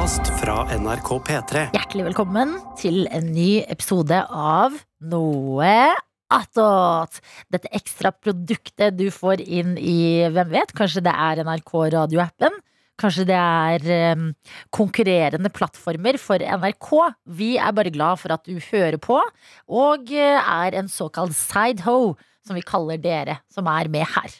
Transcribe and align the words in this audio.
podkast 0.00 0.30
fra 0.40 0.62
NRK 0.80 1.08
P3. 1.26 1.62
Hjertelig 1.74 2.04
velkommen 2.06 2.54
til 2.80 3.02
en 3.12 3.26
ny 3.34 3.60
episode 3.68 4.16
av 4.32 4.78
Noe 5.12 5.74
attåt. 6.32 7.18
Dette 7.52 7.68
ekstra 7.76 8.08
produktet 8.16 8.96
du 8.96 9.10
får 9.12 9.42
inn 9.44 9.74
i, 9.76 10.24
hvem 10.32 10.54
vet, 10.54 10.72
kanskje 10.72 11.02
det 11.04 11.12
er 11.12 11.42
NRK 11.44 11.74
radioappen. 11.98 12.56
Kanskje 12.96 13.26
det 13.28 13.36
er 13.36 14.16
um, 14.16 14.24
konkurrerende 14.72 15.52
plattformer 15.52 16.16
for 16.22 16.40
NRK. 16.40 16.90
Vi 17.36 17.50
er 17.60 17.76
bare 17.76 17.92
glad 17.92 18.24
for 18.24 18.32
at 18.32 18.48
du 18.48 18.56
hører 18.70 18.96
på, 18.96 19.20
og 19.68 20.14
eh, 20.16 20.40
er 20.40 20.80
en 20.80 20.88
såkalt 20.88 21.36
sideho, 21.36 22.14
som 22.50 22.58
vi 22.58 22.64
kaller 22.66 22.98
dere 22.98 23.38
som 23.52 23.68
er 23.70 23.86
med 23.92 24.08
her. 24.10 24.32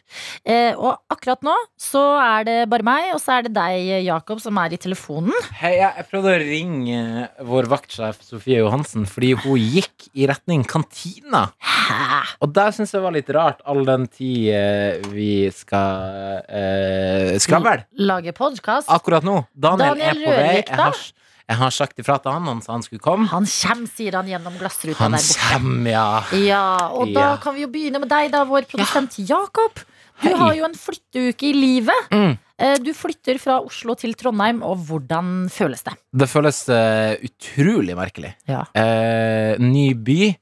Eh, 0.42 0.74
og 0.74 0.98
akkurat 1.12 1.44
nå 1.46 1.54
så 1.78 2.02
er 2.18 2.46
det 2.48 2.56
bare 2.72 2.86
meg, 2.86 3.12
og 3.14 3.20
så 3.22 3.36
er 3.36 3.46
det 3.46 3.54
deg, 3.54 3.92
Jakob, 4.08 4.40
som 4.42 4.58
er 4.58 4.74
i 4.74 4.80
telefonen. 4.82 5.36
Hei, 5.60 5.76
jeg, 5.78 6.06
prøvde 6.10 6.34
å 6.34 6.40
ringe 6.42 7.28
vår 7.46 7.70
vaktsjef 7.70 8.18
Sofie 8.26 8.58
Johansen 8.58 9.06
fordi 9.06 9.32
hun 9.44 9.60
gikk 9.60 10.08
i 10.18 10.26
retning 10.30 10.66
kantina. 10.66 11.46
Hæ? 11.62 12.24
Og 12.42 12.50
der 12.56 12.74
syns 12.74 12.94
jeg 12.96 13.04
var 13.04 13.14
litt 13.14 13.30
rart, 13.34 13.62
all 13.68 13.84
den 13.86 14.08
tid 14.10 14.50
eh, 14.56 15.08
vi 15.14 15.32
skal 15.54 16.42
eh, 16.50 17.36
skravle 17.42 17.84
Lage 18.00 18.34
podkast. 18.36 18.90
akkurat 18.90 19.26
nå. 19.26 19.44
Daniel, 19.54 19.94
Daniel 19.94 20.10
er 20.10 20.20
på 20.24 20.34
vei. 20.34 20.50
Rørvik, 20.50 20.70
Jeg 20.70 20.80
har, 20.80 21.00
jeg 21.50 21.58
har 21.58 21.72
sagt 21.74 21.98
ifra 21.98 22.14
til 22.22 22.30
han, 22.30 22.44
han 22.46 22.60
sa 22.62 22.72
han 22.76 22.84
skulle 22.86 23.02
komme. 23.02 23.26
Han 23.32 23.46
kommer, 23.50 23.90
sier 23.90 24.14
han 24.20 24.28
gjennom 24.30 24.54
glassruta 24.60 25.02
Han 25.02 25.16
der 25.16 25.24
borte. 25.24 25.48
kommer, 25.50 25.90
ja. 25.90 26.04
Ja, 26.38 26.64
og 26.94 27.10
da 27.14 27.20
Ja. 27.32 27.36
kan 27.42 27.56
vi 27.56 27.64
jo 27.64 27.70
begynne 27.72 27.98
med 28.00 28.08
deg, 28.12 28.30
da, 28.30 28.44
vår 28.46 28.68
produsent 28.70 29.18
Jakob. 29.18 29.82
Du 30.22 30.28
Hei. 30.28 30.36
har 30.36 30.54
jo 30.54 30.64
en 30.68 30.74
flytteuke 30.76 31.48
i 31.48 31.52
livet. 31.56 32.10
Mm. 32.12 32.38
Eh, 32.60 32.76
Du 32.84 32.92
flytter 32.92 33.38
fra 33.40 33.58
Oslo 33.64 33.94
til 33.96 34.12
Trondheim, 34.14 34.62
og 34.62 34.76
hvordan 34.86 35.48
føles 35.50 35.82
det? 35.82 35.94
Det 36.12 36.28
føles 36.28 36.58
uh, 36.68 37.16
utrolig 37.24 37.96
merkelig. 37.96 38.34
Ja. 38.46 38.66
Uh, 38.76 39.56
ny 39.58 39.94
by. 39.94 40.36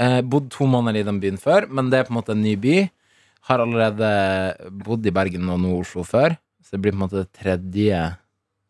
Uh, 0.00 0.20
bodd 0.26 0.50
to 0.50 0.66
måneder 0.66 1.00
i 1.00 1.06
den 1.06 1.20
byen 1.22 1.38
før, 1.38 1.68
men 1.70 1.88
det 1.88 2.00
er 2.00 2.04
på 2.08 2.10
en 2.12 2.18
måte 2.20 2.34
en 2.34 2.42
ny 2.42 2.56
by. 2.56 2.90
Har 3.48 3.62
allerede 3.62 4.10
bodd 4.84 5.06
i 5.06 5.10
Bergen 5.14 5.48
og 5.50 5.60
nå 5.62 5.78
Oslo 5.80 6.02
før, 6.06 6.34
så 6.62 6.74
det 6.76 6.82
blir 6.82 6.92
på 6.92 6.98
en 7.00 7.04
måte 7.06 7.22
det 7.22 7.32
tredje 7.38 8.02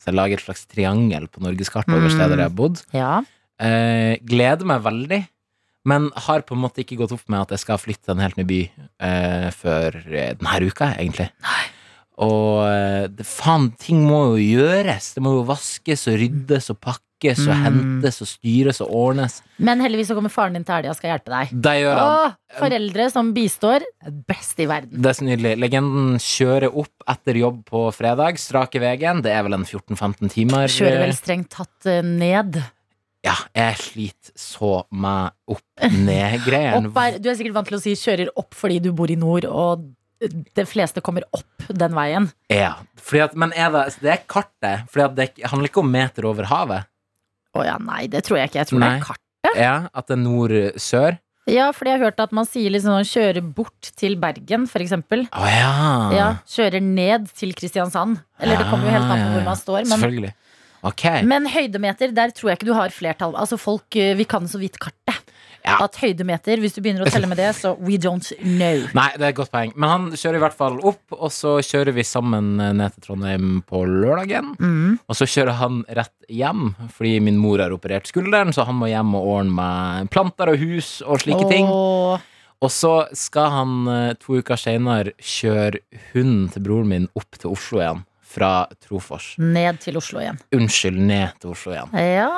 Så 0.03 0.11
jeg 0.11 0.19
lager 0.19 0.41
et 0.41 0.42
slags 0.42 0.64
triangel 0.67 1.28
på 1.31 1.42
norgeskartet 1.45 1.95
over 1.95 2.08
Mm. 2.11 2.17
steder 2.17 2.36
jeg 2.42 2.48
har 2.50 2.56
bodd. 2.58 2.83
Ja. 2.92 3.22
Eh, 3.62 4.17
gleder 4.27 4.67
meg 4.67 4.83
veldig, 4.83 5.20
men 5.86 6.11
har 6.27 6.42
på 6.42 6.56
en 6.56 6.62
måte 6.64 6.83
ikke 6.83 6.98
gått 6.98 7.12
opp 7.14 7.22
med 7.31 7.41
at 7.45 7.55
jeg 7.55 7.62
skal 7.62 7.78
flytte 7.78 8.08
til 8.08 8.17
en 8.17 8.25
helt 8.25 8.36
ny 8.36 8.45
by 8.45 8.58
eh, 8.98 9.50
før 9.55 9.95
eh, 10.11 10.34
denne 10.34 10.67
uka, 10.67 10.91
egentlig. 10.98 11.28
Og 12.19 12.67
eh, 12.67 13.06
det, 13.14 13.27
faen, 13.27 13.70
ting 13.78 14.03
må 14.06 14.34
jo 14.34 14.42
gjøres. 14.42 15.14
Det 15.14 15.23
må 15.23 15.36
jo 15.39 15.47
vaskes 15.48 16.08
og 16.11 16.19
ryddes 16.19 16.70
og 16.75 16.80
pakkes 16.83 17.06
og 17.31 17.55
Mm. 17.55 17.62
hentes 17.65 18.20
og 18.23 18.28
styres 18.28 18.81
og 18.83 18.91
ordnes. 18.91 19.41
Men 19.59 19.81
heldigvis 19.81 20.09
så 20.11 20.15
kommer 20.19 20.31
faren 20.31 20.53
din 20.55 20.65
til 20.65 20.75
helga 20.75 20.91
og 20.91 20.97
skal 20.97 21.11
hjelpe 21.12 21.31
deg. 21.31 21.55
Det 21.62 21.75
gjør 21.83 21.97
han. 21.97 22.11
Åh, 22.27 22.59
foreldre 22.59 23.11
som 23.11 23.33
bistår. 23.33 23.83
Best 24.27 24.59
i 24.59 24.67
verden. 24.67 25.01
Det 25.01 25.06
er 25.11 25.19
så 25.19 25.25
nydelig. 25.25 25.56
Legenden 25.62 26.19
kjører 26.19 26.75
opp 26.75 27.06
etter 27.09 27.34
jobb 27.39 27.64
på 27.64 27.87
fredag. 27.95 28.39
Strake 28.39 28.81
veien. 28.83 29.23
Det 29.23 29.31
er 29.33 29.42
vel 29.42 29.55
en 29.55 29.64
14-15 29.64 30.29
timer. 30.31 30.67
Kjører 30.67 31.06
vel 31.06 31.14
strengt 31.17 31.51
tatt 31.51 31.87
eh, 31.87 32.03
ned. 32.03 32.62
Ja, 33.23 33.36
jeg 33.55 33.77
sliter 33.79 34.33
så 34.34 34.84
meg 34.91 35.31
opp-ned-greiene. 35.47 36.91
Er, 37.03 37.19
du 37.23 37.29
er 37.31 37.36
sikkert 37.39 37.55
vant 37.55 37.69
til 37.70 37.79
å 37.79 37.83
si 37.83 37.95
'kjører 37.95 38.33
opp' 38.36 38.57
fordi 38.59 38.81
du 38.83 38.91
bor 38.92 39.11
i 39.11 39.14
nord, 39.19 39.47
og 39.47 39.84
de 40.23 40.64
fleste 40.67 41.03
kommer 41.03 41.25
opp 41.34 41.67
den 41.69 41.95
veien. 41.95 42.29
Ja, 42.51 42.75
at, 43.23 43.34
men 43.39 43.53
er 43.59 43.70
det, 43.75 43.84
det 44.03 44.11
er 44.14 44.20
kartet. 44.31 44.84
Fordi 44.91 45.14
det 45.19 45.51
handler 45.51 45.70
ikke 45.70 45.83
om 45.83 45.91
meter 45.91 46.27
over 46.29 46.47
havet. 46.51 46.86
Å 47.53 47.67
ja, 47.67 47.77
nei, 47.83 48.06
det 48.12 48.25
tror 48.27 48.41
jeg 48.41 48.50
ikke. 48.50 48.62
Jeg 48.62 48.70
tror 48.70 48.83
det 48.83 48.89
er 48.89 49.05
kartet. 49.05 49.58
Ja, 49.58 49.75
At 49.92 50.08
det 50.08 50.17
er 50.17 50.22
nord-sør. 50.22 51.19
Ja, 51.50 51.72
fordi 51.75 51.91
jeg 51.91 51.98
har 51.98 52.05
hørt 52.07 52.20
at 52.23 52.33
man 52.36 52.46
sier 52.46 52.70
liksom 52.70 52.95
sånn 52.95 53.08
kjøre 53.08 53.40
bort 53.57 53.89
til 53.98 54.14
Bergen, 54.23 54.68
for 54.70 54.85
eksempel. 54.85 55.24
Oh, 55.35 55.48
ja. 55.51 55.73
Ja, 56.14 56.29
kjører 56.46 56.85
ned 56.85 57.27
til 57.35 57.51
Kristiansand. 57.58 58.20
Eller 58.39 58.61
det 58.63 58.68
kommer 58.70 58.86
jo 58.86 58.95
helt 58.95 59.11
an 59.11 59.24
på 59.24 59.33
hvor 59.35 59.48
man 59.48 59.58
står. 59.58 59.80
Men, 59.83 59.96
Selvfølgelig. 59.96 60.33
Ok. 60.83 61.05
men 61.27 61.46
høydemeter, 61.51 62.14
der 62.14 62.33
tror 62.35 62.52
jeg 62.52 62.61
ikke 62.61 62.70
du 62.70 62.77
har 62.79 62.95
flertall. 62.95 63.35
Altså 63.39 63.58
folk, 63.58 63.86
eh, 63.98 64.14
Vi 64.19 64.24
kan 64.27 64.46
så 64.51 64.58
vidt 64.63 64.79
kartet. 64.83 65.19
Ja. 65.64 65.77
At 65.84 65.95
høydemeter, 66.02 66.58
hvis 66.58 66.74
du 66.74 66.80
begynner 66.83 67.05
å 67.06 67.11
telle 67.12 67.28
med 67.30 67.39
det, 67.39 67.52
så 67.55 67.70
we 67.78 67.95
don't 68.02 68.27
know. 68.42 68.83
Nei, 68.98 69.08
det 69.14 69.23
er 69.23 69.28
et 69.30 69.36
godt 69.39 69.52
poeng. 69.55 69.70
Men 69.78 69.92
han 69.92 70.08
kjører 70.18 70.40
i 70.40 70.42
hvert 70.42 70.56
fall 70.58 70.80
opp, 70.83 71.02
og 71.14 71.30
så 71.30 71.52
kjører 71.62 71.95
vi 71.95 72.02
sammen 72.08 72.56
ned 72.58 72.96
til 72.96 73.05
Trondheim 73.06 73.61
på 73.68 73.84
lørdagen. 73.86 74.52
Mm. 74.58 74.98
Og 75.06 75.18
så 75.18 75.28
kjører 75.30 75.58
han 75.61 75.80
rett 75.95 76.12
hjem, 76.33 76.72
fordi 76.96 77.14
min 77.22 77.39
mor 77.39 77.62
har 77.62 77.70
operert 77.77 78.11
skulderen, 78.11 78.51
så 78.56 78.67
han 78.67 78.78
må 78.80 78.90
hjem 78.90 79.14
og 79.18 79.30
ordne 79.36 79.55
med 79.61 80.11
planter 80.14 80.51
og 80.55 80.58
hus 80.64 80.96
og 81.06 81.22
slike 81.22 81.46
ting. 81.52 81.70
Og 82.62 82.70
så 82.70 82.92
skal 83.18 83.48
han 83.51 83.72
eh, 83.90 84.12
to 84.22 84.36
uker 84.39 84.58
seinere 84.58 85.14
kjøre 85.18 85.80
hunden 86.12 86.45
til 86.55 86.62
broren 86.62 86.90
min 86.90 87.08
opp 87.18 87.39
til 87.39 87.55
Oslo 87.55 87.80
igjen. 87.83 88.02
Fra 88.33 88.64
Trofors. 88.80 89.34
ned 89.36 89.77
til 89.83 89.98
Oslo 90.01 90.22
igjen. 90.22 90.39
Unnskyld, 90.56 90.96
ned 91.05 91.34
til 91.42 91.51
Oslo 91.52 91.74
igjen. 91.74 91.90
Ja, 92.01 92.28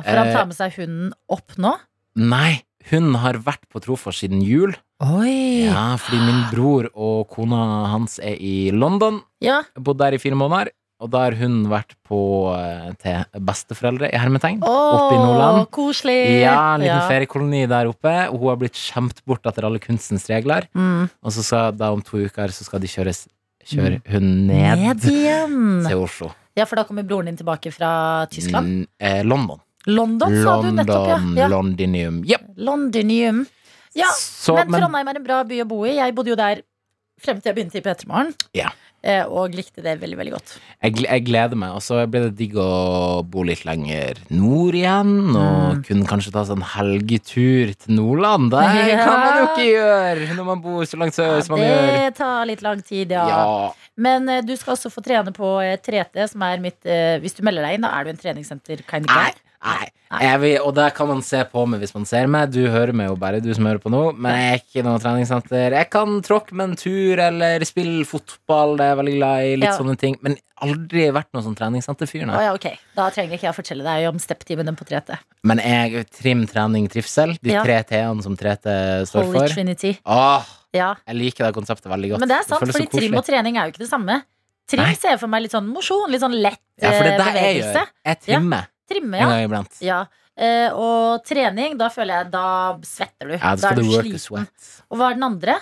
for 0.00 0.16
han 0.22 0.30
Eh, 0.30 0.32
tar 0.38 0.46
med 0.48 0.56
seg 0.56 0.78
hunden 0.78 1.10
opp 1.28 1.58
nå? 1.60 1.74
Nei, 2.14 2.62
hun 2.90 3.14
har 3.18 3.38
vært 3.42 3.64
på 3.72 3.80
Trofors 3.82 4.20
siden 4.22 4.42
jul. 4.44 4.74
Oi! 5.02 5.66
Ja, 5.66 5.96
fordi 6.00 6.20
min 6.22 6.44
bror 6.52 6.86
og 6.94 7.26
kona 7.32 7.60
hans 7.90 8.20
er 8.22 8.36
i 8.38 8.70
London. 8.74 9.20
Ja, 9.42 9.62
Bodd 9.74 9.98
der 10.02 10.14
i 10.16 10.20
fire 10.22 10.38
måneder. 10.38 10.70
Og 11.02 11.10
da 11.10 11.24
har 11.26 11.34
hun 11.36 11.64
vært 11.68 11.96
på 12.06 12.16
eh, 12.54 12.92
til 13.02 13.40
besteforeldre 13.44 14.08
i 14.14 14.20
hermetegn. 14.22 14.60
Oppe 14.64 15.16
i 15.16 15.18
Nordland. 15.18 15.66
Koselig! 15.74 16.14
Ja, 16.44 16.76
en 16.76 16.84
liten 16.84 17.00
Ja. 17.02 17.08
feriekoloni 17.10 17.64
der 17.68 17.90
oppe. 17.90 18.12
Og 18.30 18.38
hun 18.38 18.52
har 18.52 18.60
blitt 18.62 18.78
skjemt 18.78 19.18
bort 19.26 19.44
etter 19.50 19.66
alle 19.66 19.82
kunstens 19.82 20.28
regler. 20.30 20.68
Mm. 20.72 21.10
Og 21.10 21.34
så 21.34 21.42
skal 21.44 21.74
da 21.76 21.90
om 21.92 22.00
to 22.00 22.22
uker 22.24 22.54
så 22.54 22.64
skal 22.64 22.80
de 22.80 22.88
kjøres, 22.88 23.24
kjøre 23.68 23.98
hun 24.14 24.30
ned, 24.46 24.78
Ned 24.86 25.04
igjen! 25.10 25.58
til 25.90 25.98
Oslo. 26.06 26.30
Ja, 26.56 26.64
for 26.70 26.78
da 26.78 26.86
kommer 26.86 27.02
broren 27.04 27.26
din 27.28 27.36
tilbake 27.42 27.74
fra 27.74 27.90
Tyskland. 28.30 28.70
Mm, 28.86 28.86
eh, 29.02 29.20
London. 29.26 29.60
London, 29.86 30.36
sa 30.42 30.60
du 30.62 30.70
nettopp, 30.72 31.08
ja. 31.08 31.18
Ja. 31.44 31.48
Londinium. 31.52 32.22
Yep. 32.24 32.46
Londinium. 32.56 33.46
Ja, 33.94 34.08
Så, 34.16 34.54
men 34.56 34.70
men, 34.72 34.80
Trondheim 34.80 35.08
er 35.12 35.16
en 35.20 35.24
bra 35.26 35.42
by 35.44 35.60
å 35.62 35.68
bo 35.68 35.84
i. 35.86 35.96
Jeg 36.00 36.14
bodde 36.16 36.32
jo 36.32 36.36
der 36.40 36.62
frem 37.22 37.38
til 37.40 37.50
jeg 37.52 37.56
begynte 37.60 37.78
i 37.78 37.84
P3 37.84 38.08
Morgen. 38.10 38.32
Ja. 38.56 38.72
Eh, 39.04 39.20
og 39.28 39.52
likte 39.52 39.82
det 39.84 39.98
veldig, 40.00 40.16
veldig 40.16 40.32
godt. 40.32 40.54
jeg, 40.82 40.94
jeg 41.04 41.24
gleder 41.26 41.54
meg. 41.60 41.74
Og 41.76 41.82
så 41.84 42.00
blir 42.08 42.24
det 42.30 42.36
digg 42.38 42.54
å 42.56 43.20
bo 43.28 43.42
litt 43.44 43.66
lenger 43.68 44.16
nord 44.32 44.74
igjen. 44.74 45.12
Og 45.36 45.76
Mm. 45.76 45.82
kunne 45.84 46.06
kanskje 46.08 46.32
ta 46.32 46.42
sånn 46.48 46.62
helgetur 46.64 47.74
til 47.76 47.94
Nordland. 47.98 48.50
Det 48.50 48.64
Ja. 48.88 49.04
kan 49.04 49.20
man 49.20 49.38
jo 49.42 49.46
ikke 49.52 49.68
gjøre 49.68 50.34
når 50.38 50.44
man 50.48 50.60
bor 50.64 50.82
så 50.88 50.96
langt 50.98 51.14
sør 51.14 51.42
som 51.44 51.54
man 51.58 51.64
gjør. 51.66 51.86
det 51.92 52.14
tar 52.16 52.44
litt 52.46 52.62
lang 52.62 52.80
tid, 52.82 53.10
ja. 53.12 53.26
Ja. 53.28 53.72
Men 53.96 54.28
eh, 54.28 54.40
du 54.42 54.56
skal 54.56 54.74
også 54.74 54.90
få 54.90 55.04
trene 55.04 55.30
på 55.36 55.52
eh, 55.62 55.76
3T, 55.78 56.26
som 56.32 56.42
er 56.42 56.58
mitt 56.58 56.80
eh, 56.88 57.18
Hvis 57.20 57.36
du 57.36 57.44
melder 57.46 57.62
deg 57.68 57.74
inn, 57.78 57.82
da 57.86 57.92
er 58.00 58.04
du 58.04 58.10
en 58.10 58.16
treningssenter 58.16 58.82
kind 58.88 59.04
of 59.04 59.14
guy. 59.14 59.30
Nei. 59.64 59.90
Vil, 60.38 60.58
og 60.62 60.74
det 60.76 60.90
kan 60.94 61.08
man 61.10 61.22
se 61.26 61.40
på 61.50 61.62
meg 61.66 61.80
hvis 61.82 61.94
man 61.96 62.04
ser 62.06 62.28
meg. 62.30 62.50
Du 62.54 62.60
hører 62.70 62.92
meg 62.94 63.08
jo 63.08 63.14
bare, 63.18 63.40
du 63.42 63.48
som 63.56 63.64
hører 63.66 63.80
på 63.82 63.90
nå. 63.90 64.02
Men 64.14 64.36
jeg 64.36 64.50
er 64.52 64.60
ikke 64.60 64.82
noe 64.86 65.00
treningssenter. 65.02 65.74
Jeg 65.74 65.88
kan 65.90 66.20
tråkke 66.22 66.54
med 66.54 66.68
en 66.70 66.76
tur 66.78 67.18
eller 67.24 67.64
spille 67.66 68.04
fotball. 68.06 68.76
Det 68.78 68.84
er 68.84 68.92
jeg 68.92 68.98
veldig 69.00 69.14
glad 69.16 69.46
i. 69.48 69.54
Litt 69.56 69.70
Ja. 69.70 69.78
sånne 69.78 69.96
ting. 69.98 70.18
Men 70.22 70.36
aldri 70.62 71.08
vært 71.16 71.32
noen 71.34 71.46
sånn 71.48 71.56
treningssenterfyr. 71.58 72.26
Nei. 72.28 72.42
ja, 72.44 72.52
okay. 72.54 72.76
Da 72.94 73.08
trenger 73.10 73.34
ikke 73.34 73.48
jeg 73.48 73.54
å 73.54 73.58
fortelle 73.58 73.82
deg 73.88 74.06
om 74.12 74.18
step-timene 74.22 74.76
på 74.78 74.84
3T. 74.86 75.18
Men 75.42 75.58
jeg 75.64 76.06
trim, 76.12 76.46
trening, 76.46 76.86
trivsel. 76.88 77.34
De 77.42 77.50
Ja. 77.56 77.64
tre 77.64 77.82
T-ene 77.82 78.22
som 78.22 78.36
3T 78.36 78.68
står 79.08 79.24
Holy 79.24 79.38
for. 79.40 79.48
Trinity. 79.48 79.98
Åh, 80.06 80.44
Ja. 80.74 80.94
jeg 81.08 81.16
liker 81.16 81.46
det 81.46 81.54
konseptet 81.54 81.90
veldig 81.90 82.10
godt. 82.12 82.20
Men 82.20 82.28
det 82.28 82.38
er 82.38 82.42
sant, 82.44 82.60
føles 82.62 82.76
fordi 82.76 82.90
trim 83.00 83.14
og 83.16 83.24
trening 83.26 83.56
er 83.56 83.66
jo 83.66 83.72
ikke 83.72 83.78
det 83.88 83.90
samme. 83.90 84.22
Trim 84.68 84.94
ser 84.94 85.10
jeg 85.10 85.20
for 85.20 85.26
meg 85.28 85.42
litt 85.42 85.52
sånn 85.52 85.66
mosjon, 85.68 86.08
litt 86.10 86.20
sånn 86.22 86.40
lett 86.40 86.58
Ja, 86.80 86.90
for 86.92 87.04
det 87.04 87.12
eh, 87.12 87.14
er 87.14 87.18
det 87.18 87.34
jeg 87.34 87.62
bevegelse. 87.62 87.74
gjør. 87.74 87.88
Jeg 88.06 88.20
trimmer 88.22 88.66
Trimme, 88.90 89.18
en 89.22 89.28
gang 89.32 89.46
iblant. 89.48 89.80
ja. 89.84 90.02
Eh, 90.34 90.66
og 90.74 91.22
trening, 91.22 91.76
da 91.78 91.86
føler 91.94 92.24
jeg 92.24 92.30
da 92.32 92.46
svetter 92.82 93.28
du. 93.30 93.34
Ja, 93.36 93.52
da 93.54 93.60
da 93.62 93.68
er 93.70 93.76
du 93.78 93.82
work 93.92 94.02
sliten. 94.08 94.18
sweat. 94.18 94.70
Og 94.90 94.98
hva 94.98 95.12
er 95.12 95.14
den 95.20 95.26
andre? 95.28 95.54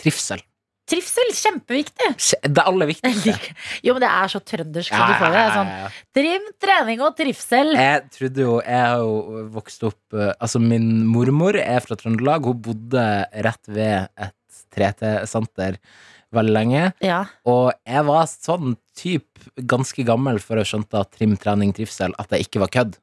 Trivsel. 0.00 0.40
Trivsel, 0.86 1.32
kjempeviktig! 1.34 2.08
Det 2.46 2.62
aller 2.62 2.86
viktigste. 2.92 3.34
Jo, 3.84 3.92
men 3.96 4.04
det 4.06 4.08
er 4.08 4.30
så 4.32 4.40
trøndersk. 4.40 4.92
Ja, 4.94 5.08
du 5.10 5.14
får 5.18 5.32
det. 5.34 5.40
Er 5.42 5.48
ja, 5.50 5.54
Sånn, 5.56 5.72
ja, 5.74 5.78
ja. 5.82 5.90
trim, 6.16 6.46
trening 6.62 7.02
og 7.04 7.16
trivsel. 7.18 7.72
Jeg 7.76 8.04
trodde 8.14 8.44
jo 8.46 8.54
Jeg 8.62 8.80
har 8.86 9.02
jo 9.02 9.42
vokst 9.56 9.82
opp 9.90 10.14
eh, 10.16 10.30
Altså, 10.38 10.62
min 10.62 10.88
mormor 11.10 11.58
er 11.58 11.82
fra 11.84 11.98
Trøndelag. 11.98 12.46
Hun 12.46 12.62
bodde 12.70 13.04
rett 13.48 13.68
ved 13.68 14.06
et 14.16 14.62
3T-senter 14.76 15.76
veldig 16.36 16.54
lenge. 16.56 16.86
Ja. 17.04 17.24
Og 17.50 17.72
jeg 17.84 18.06
var 18.08 18.26
sånn 18.30 18.76
typ 18.96 19.48
ganske 19.68 20.04
gammel 20.08 20.40
før 20.42 20.62
jeg 20.62 20.72
skjønte 20.72 21.02
at 21.02 21.12
trim, 21.16 21.36
trening, 21.40 21.74
trivsel 21.76 22.16
At 22.18 22.32
det 22.32 22.42
ikke 22.46 22.62
var 22.64 22.72
kødd. 22.72 22.96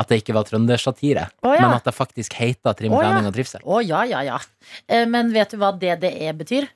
At 0.00 0.10
det 0.10 0.20
ikke 0.22 0.34
var 0.34 0.46
trøndersatire. 0.48 1.28
oh, 1.46 1.52
ja. 1.54 1.60
Men 1.62 1.76
at 1.76 1.84
det 1.86 1.94
faktisk 1.94 2.34
heita 2.40 2.74
trim, 2.74 2.92
oh, 2.92 3.02
ja. 3.02 3.12
trening 3.12 3.28
og 3.30 3.36
trivsel. 3.36 3.62
Å 3.62 3.82
ja, 3.84 4.02
ja, 4.10 4.22
ja. 4.26 4.38
Eh, 4.88 5.04
Men 5.06 5.30
vet 5.34 5.54
du 5.54 5.60
hva 5.60 5.70
DDE 5.78 6.32
betyr? 6.34 6.66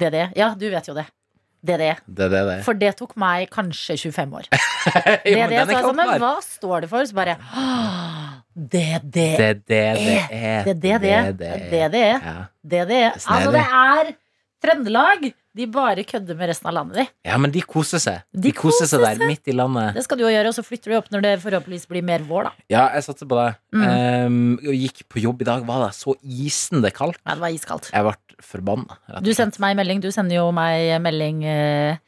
DDE? 0.00 0.30
Ja, 0.38 0.54
du 0.56 0.70
vet 0.72 0.88
jo 0.88 0.96
det. 0.96 1.06
DDE. 1.62 1.92
er 1.94 2.32
er 2.34 2.48
er. 2.56 2.62
For 2.66 2.74
det 2.74 2.96
tok 2.98 3.12
meg 3.20 3.50
kanskje 3.52 3.94
25 4.00 4.32
år. 4.34 4.48
Jo, 4.50 5.36
Det 5.36 5.42
er 5.42 5.48
men 5.48 5.68
så, 5.68 5.76
er 5.76 5.84
sånn, 5.84 6.00
men 6.00 6.14
hva 6.18 6.32
står 6.42 6.80
det 6.82 6.88
for? 6.90 7.06
Så 7.06 7.14
bare 7.14 7.36
DDE. 8.56 9.28
DDE. 9.38 9.52
DDE. 9.62 10.56
DDE. 10.66 10.96
Er 10.98 11.12
er. 11.12 11.28
Er 11.30 11.44
er. 11.46 11.62
Er 11.70 11.94
er. 11.94 12.18
Ja. 12.18 12.34
Er. 12.72 13.12
Altså, 13.14 13.52
det 13.54 13.62
er 13.62 14.10
Trøndelag. 14.62 15.32
De 15.52 15.66
bare 15.68 16.00
kødder 16.08 16.36
med 16.38 16.48
resten 16.48 16.68
av 16.70 16.72
landet, 16.78 16.94
de. 16.96 17.04
ja, 17.28 17.36
men 17.36 17.50
de 17.52 17.60
koser 17.60 18.00
seg. 18.00 18.22
De 18.32 18.40
De, 18.46 18.52
koser 18.56 18.86
seg 18.88 19.02
koser 19.02 19.18
der, 19.18 19.26
midt 19.28 19.50
i 19.52 19.52
landet. 19.52 19.92
Det 19.98 20.04
skal 20.06 20.16
du 20.16 20.22
jo 20.24 20.30
gjøre, 20.32 20.48
og 20.48 20.54
så 20.56 20.62
flytter 20.64 20.92
du 20.92 20.96
opp 20.96 21.10
når 21.12 21.24
det 21.26 21.32
forhåpentligvis 21.42 21.84
blir 21.90 22.02
mer 22.08 22.24
vår, 22.24 22.46
da. 22.48 22.52
Ja, 22.72 22.84
jeg 22.96 23.04
satser 23.04 23.28
på 23.28 23.36
det. 23.36 23.50
Mm. 23.76 23.84
Um, 23.84 24.72
gikk 24.72 25.02
på 25.12 25.20
jobb 25.20 25.42
i 25.44 25.48
dag, 25.50 25.66
var 25.68 25.84
det 25.84 25.90
så 25.98 26.14
isende 26.24 26.88
kaldt. 26.96 27.20
Ja, 27.26 27.34
det 27.36 27.44
var 27.44 27.52
iskaldt. 27.52 27.90
Jeg 27.92 28.06
ble 28.08 28.14
forbanna. 28.48 28.96
Du 29.20 29.28
sendte 29.36 29.60
meg 29.60 29.76
melding. 29.76 30.00
Du 30.00 30.08
sender 30.14 30.38
jo 30.40 30.46
meg 30.56 30.88
melding 31.04 31.44
uh, 31.44 32.00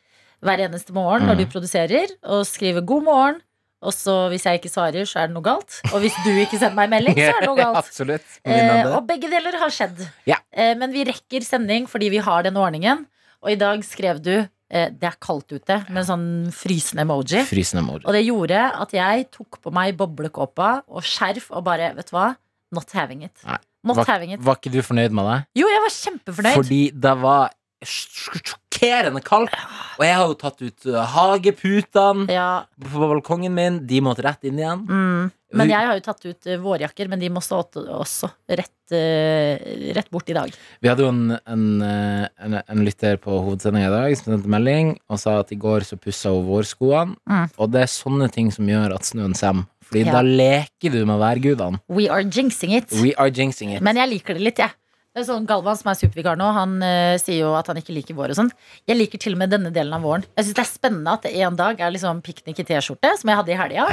hver 0.45 0.65
eneste 0.65 0.97
morgen 0.97 1.29
når 1.29 1.37
Mm. 1.37 1.45
du 1.45 1.53
produserer, 1.53 2.17
og 2.25 2.47
skriver 2.49 2.81
'god 2.81 3.05
morgen'. 3.05 3.43
Og 3.85 3.93
så 3.95 4.15
hvis 4.33 4.47
jeg 4.49 4.61
ikke 4.61 4.73
svarer, 4.73 5.05
så 5.09 5.21
er 5.23 5.29
det 5.29 5.37
noe 5.37 5.45
galt. 5.45 5.79
Og 5.93 6.01
hvis 6.03 6.17
du 6.25 6.31
ikke 6.33 6.57
sender 6.59 6.77
meg 6.79 6.93
melding, 6.95 7.19
så 7.21 7.35
er 7.35 7.45
det 7.45 7.51
noe 7.51 7.61
galt. 7.61 7.93
Eh, 8.45 8.87
og 8.91 9.05
begge 9.09 9.29
deler 9.31 9.57
har 9.61 9.73
skjedd. 9.73 10.01
Ja. 10.29 10.39
Eh, 10.53 10.73
men 10.79 10.93
vi 10.95 11.05
rekker 11.07 11.45
sending 11.47 11.87
fordi 11.91 12.11
vi 12.13 12.21
har 12.25 12.45
den 12.47 12.57
ordningen. 12.61 13.05
Og 13.45 13.53
i 13.53 13.59
dag 13.61 13.83
skrev 13.87 14.21
du 14.25 14.33
eh, 14.35 14.89
'det 14.91 15.09
er 15.09 15.17
kaldt 15.21 15.53
ute' 15.53 15.79
med 15.89 16.03
en 16.03 16.09
sånn 16.09 16.27
frysende 16.53 17.05
emoji. 17.05 17.43
Frysende 17.49 17.85
emoji. 17.85 18.05
Og 18.05 18.13
det 18.17 18.25
gjorde 18.27 18.63
at 18.85 18.95
jeg 18.97 19.29
tok 19.33 19.61
på 19.65 19.73
meg 19.75 19.97
boblekåpa 19.97 20.71
og 20.89 21.05
skjerf 21.05 21.51
og 21.53 21.65
bare, 21.65 21.93
vet 21.97 22.11
du 22.11 22.17
hva? 22.17 22.35
Not 22.75 22.91
having 22.93 23.25
it. 23.25 23.37
Nei. 23.47 23.59
Not 23.85 24.01
Var, 24.01 24.07
having 24.09 24.33
it. 24.33 24.41
var 24.41 24.57
ikke 24.57 24.73
du 24.73 24.81
fornøyd 24.81 25.13
med 25.13 25.27
det? 25.29 25.39
Jo, 25.61 25.69
jeg 25.69 25.83
var 25.85 25.93
kjempefornøyd. 25.93 26.57
Fordi 26.57 26.83
det 27.05 27.15
var 27.21 27.53
sjokkerende 27.85 29.23
kaldt. 29.25 29.55
Og 29.99 30.05
jeg 30.07 30.17
har 30.19 30.27
jo 30.31 30.37
tatt 30.41 30.61
ut 30.65 30.87
uh, 30.91 31.01
hageputene 31.15 32.27
Ja, 32.33 32.49
på 32.83 33.07
balkongen 33.09 33.55
min. 33.55 33.81
De 33.87 34.01
måtte 34.05 34.25
rett 34.27 34.45
inn 34.49 34.59
igjen. 34.61 34.85
mm. 34.89 35.33
Men 35.55 35.71
jeg 35.71 35.87
har 35.87 35.95
jo 35.95 36.03
tatt 36.03 36.25
ut 36.27 36.47
eh, 36.51 36.57
vårjakker, 36.59 37.07
men 37.07 37.21
de 37.23 37.29
må 37.31 37.39
stå 37.39 37.61
også 37.95 38.27
rett, 38.59 38.91
eh, 38.91 39.93
rett 39.95 40.09
bort 40.11 40.27
i 40.27 40.35
dag. 40.35 40.51
Vi 40.83 40.91
hadde 40.91 41.05
jo 41.05 41.13
en, 41.13 41.37
en, 41.47 41.63
en, 41.85 42.57
en 42.59 42.81
lytter 42.83 43.21
på 43.23 43.37
hovedsendinga 43.39 43.87
i 43.87 43.93
dag 43.93 44.17
som 44.19 44.33
sendte 44.33 44.51
melding 44.51 44.97
og 45.07 45.21
sa 45.23 45.37
at 45.45 45.53
i 45.55 45.59
går 45.63 45.87
så 45.87 45.95
pussa 46.03 46.33
hun 46.35 46.49
vårskoene. 46.49 47.15
Mm. 47.31 47.47
Og 47.55 47.71
det 47.71 47.85
er 47.85 47.93
sånne 47.95 48.27
ting 48.35 48.51
som 48.51 48.67
gjør 48.67 48.97
at 48.97 49.07
snøen 49.07 49.39
kommer. 49.39 49.69
Fordi 49.87 50.03
Ja. 50.09 50.17
da 50.17 50.23
leker 50.27 50.91
du 50.91 51.05
med 51.07 51.23
værgudene. 51.23 51.79
We 51.87 52.09
are 52.11 52.25
jinxing 52.27 52.75
it. 52.75 52.91
We 52.99 53.15
are 53.15 53.31
jinxing 53.31 53.77
it. 53.77 53.81
Men 53.85 53.95
jeg 54.03 54.11
liker 54.11 54.35
det 54.35 54.43
litt, 54.49 54.59
jeg. 54.59 54.75
Det 55.15 55.23
er 55.23 55.29
sånn 55.29 55.45
Galvan 55.47 55.77
som 55.79 55.93
er 55.93 55.99
supervikar 56.01 56.35
nå, 56.41 56.49
han 56.57 56.73
eh, 56.83 57.15
sier 57.23 57.45
jo 57.45 57.53
at 57.55 57.69
han 57.71 57.79
ikke 57.79 57.95
liker 57.95 58.17
vår 58.19 58.33
og 58.35 58.39
sånn. 58.41 58.49
Jeg 58.91 58.99
liker 58.99 59.21
til 59.23 59.37
og 59.37 59.43
med 59.45 59.53
denne 59.55 59.71
delen 59.71 59.95
av 59.95 60.03
våren. 60.03 60.25
Jeg 60.35 60.49
syns 60.49 60.57
det 60.59 60.65
er 60.65 60.73
spennende 60.73 61.13
at 61.15 61.23
det 61.29 61.37
en 61.47 61.55
dag 61.61 61.79
er 61.87 61.95
liksom 61.95 62.19
piknik 62.27 62.59
i 62.59 62.67
T-skjorte, 62.67 63.13
som 63.21 63.31
jeg 63.31 63.39
hadde 63.39 63.55
i 63.55 63.59
helga. 63.61 63.87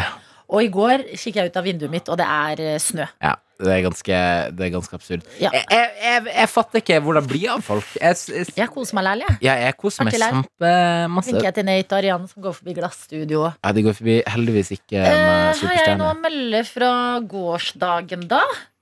Og 0.52 0.66
i 0.66 0.72
går 0.74 1.04
kikket 1.14 1.38
jeg 1.44 1.52
ut 1.54 1.60
av 1.62 1.64
vinduet 1.70 1.94
mitt, 1.94 2.10
og 2.12 2.18
det 2.20 2.26
er 2.26 2.64
eh, 2.74 2.80
snø. 2.82 3.06
Ja, 3.22 3.36
det 3.62 3.70
er 3.76 3.84
ganske, 3.86 4.18
det 4.58 4.66
er 4.66 4.72
ganske 4.74 4.98
absurd. 4.98 5.22
Ja. 5.40 5.52
Jeg, 5.54 5.62
jeg, 5.70 5.92
jeg, 6.02 6.24
jeg 6.34 6.50
fatter 6.50 6.82
ikke 6.82 6.98
hvor 7.06 7.20
det 7.20 7.24
blir 7.30 7.46
av 7.54 7.62
folk. 7.70 7.86
Jeg, 8.02 8.18
jeg, 8.34 8.50
Jeg 8.58 8.72
koser 8.74 8.98
meg 8.98 9.06
lærlig, 9.12 9.28
jeg. 9.30 9.38
ja, 9.46 9.56
jeg 9.68 9.78
koser 9.80 10.04
meg 10.10 10.16
Artig 10.18 10.24
lær. 10.26 10.36
kjempemasse. 10.42 11.30
Tenker 11.30 11.48
jeg 11.52 11.58
til 11.60 11.70
Nate 11.70 11.94
og 11.94 12.00
Ariane 12.02 12.32
som 12.34 12.48
går 12.50 12.58
forbi 12.58 12.76
glassstudio. 12.82 13.46
Ja, 13.62 13.76
de 13.78 13.86
går 13.86 14.00
forbi 14.02 14.18
heldigvis 14.34 14.74
ikke 14.80 15.06
Eh, 15.06 15.06
med 15.06 15.22
har 15.22 15.38
jeg 15.38 15.46
noe 15.46 15.62
superstjerne. 15.62 16.10
å 16.10 16.20
melde 16.26 16.64
fra 16.74 16.92
gårsdagen, 17.38 18.28
da? 18.34 18.42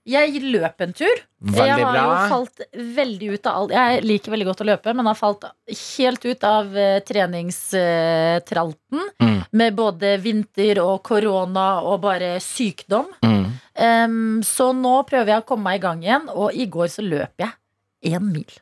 Jeg 0.10 0.42
løp 0.44 0.82
en 0.84 0.94
tur. 0.98 1.22
Veldig 1.40 1.68
jeg 1.68 1.86
har 1.86 1.94
bra. 1.94 2.04
jo 2.04 2.30
falt 2.34 2.64
veldig 2.98 3.28
ut 3.32 3.48
av 3.48 3.58
alt 3.60 3.74
Jeg 3.78 4.02
liker 4.04 4.34
veldig 4.34 4.48
godt 4.50 4.64
å 4.64 4.68
løpe, 4.68 4.94
men 4.98 5.08
har 5.08 5.18
falt 5.20 5.46
helt 5.70 6.26
ut 6.26 6.48
av 6.50 6.74
uh, 6.76 7.00
treningstralten. 7.08 9.06
Mm, 9.24 9.38
Med 9.62 9.76
både 9.78 10.16
vinter 10.24 10.82
og 10.84 11.04
korona 11.08 11.68
og 11.86 12.02
bare 12.06 12.38
sykdom. 12.44 13.12
mm. 13.24 13.46
Um, 13.80 14.42
så 14.44 14.74
nå 14.76 14.98
prøver 15.08 15.32
jeg 15.32 15.44
å 15.44 15.46
komme 15.48 15.70
meg 15.70 15.78
i 15.80 15.84
gang 15.86 16.02
igjen, 16.04 16.26
og 16.36 16.52
i 16.52 16.66
går 16.68 16.90
så 16.92 17.06
løp 17.06 17.40
jeg 17.40 18.12
én 18.12 18.26
mil. 18.28 18.58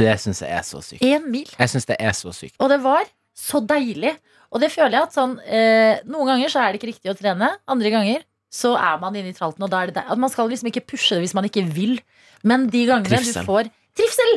Det 0.00 0.14
syns 0.22 0.40
jeg 0.40 0.48
er 0.56 0.64
så 0.64 0.80
sykt. 0.80 1.04
Én 1.04 1.26
mil. 1.28 1.50
Jeg 1.58 1.68
syns 1.68 1.84
det 1.90 1.98
er 2.00 2.14
så 2.16 2.32
sykt. 2.32 2.56
Og 2.56 2.70
det 2.72 2.78
var 2.80 3.04
så 3.36 3.60
deilig. 3.60 4.14
Og 4.52 4.62
det 4.62 4.70
føler 4.72 4.96
jeg 4.96 5.08
at 5.08 5.16
sånn 5.16 5.34
eh, 5.44 6.00
Noen 6.08 6.32
ganger 6.32 6.52
så 6.52 6.62
er 6.62 6.72
det 6.72 6.80
ikke 6.80 6.90
riktig 6.90 7.12
å 7.12 7.16
trene. 7.18 7.50
Andre 7.68 7.92
ganger 7.92 8.24
så 8.52 8.74
er 8.76 9.00
man 9.00 9.16
inne 9.16 9.32
i 9.32 9.36
tralten, 9.36 9.64
og 9.64 9.72
da 9.72 9.80
er 9.82 9.90
det 9.90 9.96
der. 10.00 10.10
At 10.12 10.20
man 10.20 10.30
skal 10.32 10.50
liksom 10.52 10.68
ikke 10.68 10.84
pushe 10.92 11.16
det 11.16 11.24
hvis 11.24 11.36
man 11.38 11.48
ikke 11.48 11.64
vil. 11.72 11.96
Men 12.44 12.68
de 12.72 12.84
gangene 12.88 13.08
Trivsel. 13.16 13.40
du 13.42 13.48
får 13.48 13.70
Trivsel! 13.96 14.32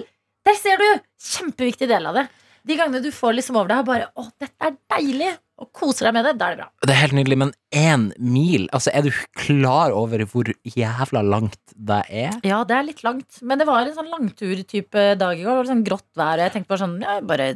Der 0.46 0.58
ser 0.60 0.82
du! 0.82 0.90
Kjempeviktig 1.26 1.88
del 1.90 2.06
av 2.08 2.20
det. 2.22 2.28
De 2.66 2.78
gangene 2.80 3.02
du 3.04 3.12
får 3.14 3.36
liksom 3.38 3.58
over 3.60 3.70
deg 3.70 3.82
og 3.84 3.90
bare 3.90 4.08
Å, 4.18 4.30
dette 4.42 4.70
er 4.70 4.78
deilig! 4.96 5.34
Og 5.56 5.70
koser 5.72 6.10
deg 6.10 6.16
med 6.18 6.26
det. 6.28 6.34
Da 6.36 6.50
er 6.50 6.56
det 6.56 6.64
bra. 6.64 6.68
Det 6.84 6.92
er 6.92 7.00
helt 7.00 7.16
nydelig, 7.16 7.38
men 7.40 7.52
én 7.72 8.10
mil 8.20 8.66
Altså, 8.76 8.92
er 8.92 9.06
du 9.06 9.12
klar 9.40 9.94
over 9.96 10.26
hvor 10.28 10.50
jævla 10.68 11.22
langt 11.24 11.62
det 11.76 12.02
er? 12.12 12.36
Ja, 12.44 12.58
det 12.68 12.76
er 12.76 12.88
litt 12.90 13.04
langt. 13.08 13.40
Men 13.40 13.62
det 13.62 13.68
var 13.70 13.86
en 13.88 13.96
sånn 13.96 14.12
langtur-type 14.12 15.06
dag 15.22 15.40
i 15.40 15.46
går. 15.46 15.52
Det 15.54 15.62
var 15.62 15.70
sånn 15.72 15.86
grått 15.88 16.10
vær, 16.20 16.42
og 16.42 16.44
jeg 16.44 16.56
tenkte 16.58 16.74
bare 16.74 16.84
sånn 16.84 16.98
Ja, 17.06 17.16
bare 17.24 17.48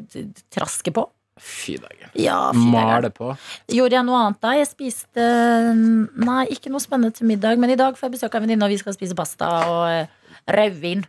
traske 0.55 0.95
på. 0.95 1.03
Fy 1.39 1.77
dagen. 1.81 2.11
Ja, 2.19 2.51
fy. 2.53 2.65
Male 2.73 3.09
på. 3.15 3.31
Gjorde 3.71 3.97
jeg 3.97 4.07
noe 4.07 4.21
annet 4.25 4.41
da? 4.43 4.53
Jeg 4.59 4.69
spiste 4.69 5.25
Nei, 5.73 6.45
ikke 6.53 6.71
noe 6.73 6.83
spennende 6.83 7.15
til 7.15 7.29
middag. 7.29 7.59
Men 7.61 7.73
i 7.73 7.79
dag 7.79 7.97
får 7.97 8.09
jeg 8.09 8.17
besøk 8.17 8.33
av 8.35 8.41
en 8.41 8.47
venninne, 8.47 8.67
og 8.67 8.73
vi 8.73 8.79
skal 8.81 8.95
spise 8.95 9.17
pasta 9.17 9.49
og 9.69 9.81
eh, 9.89 10.11
rødvin. 10.49 11.03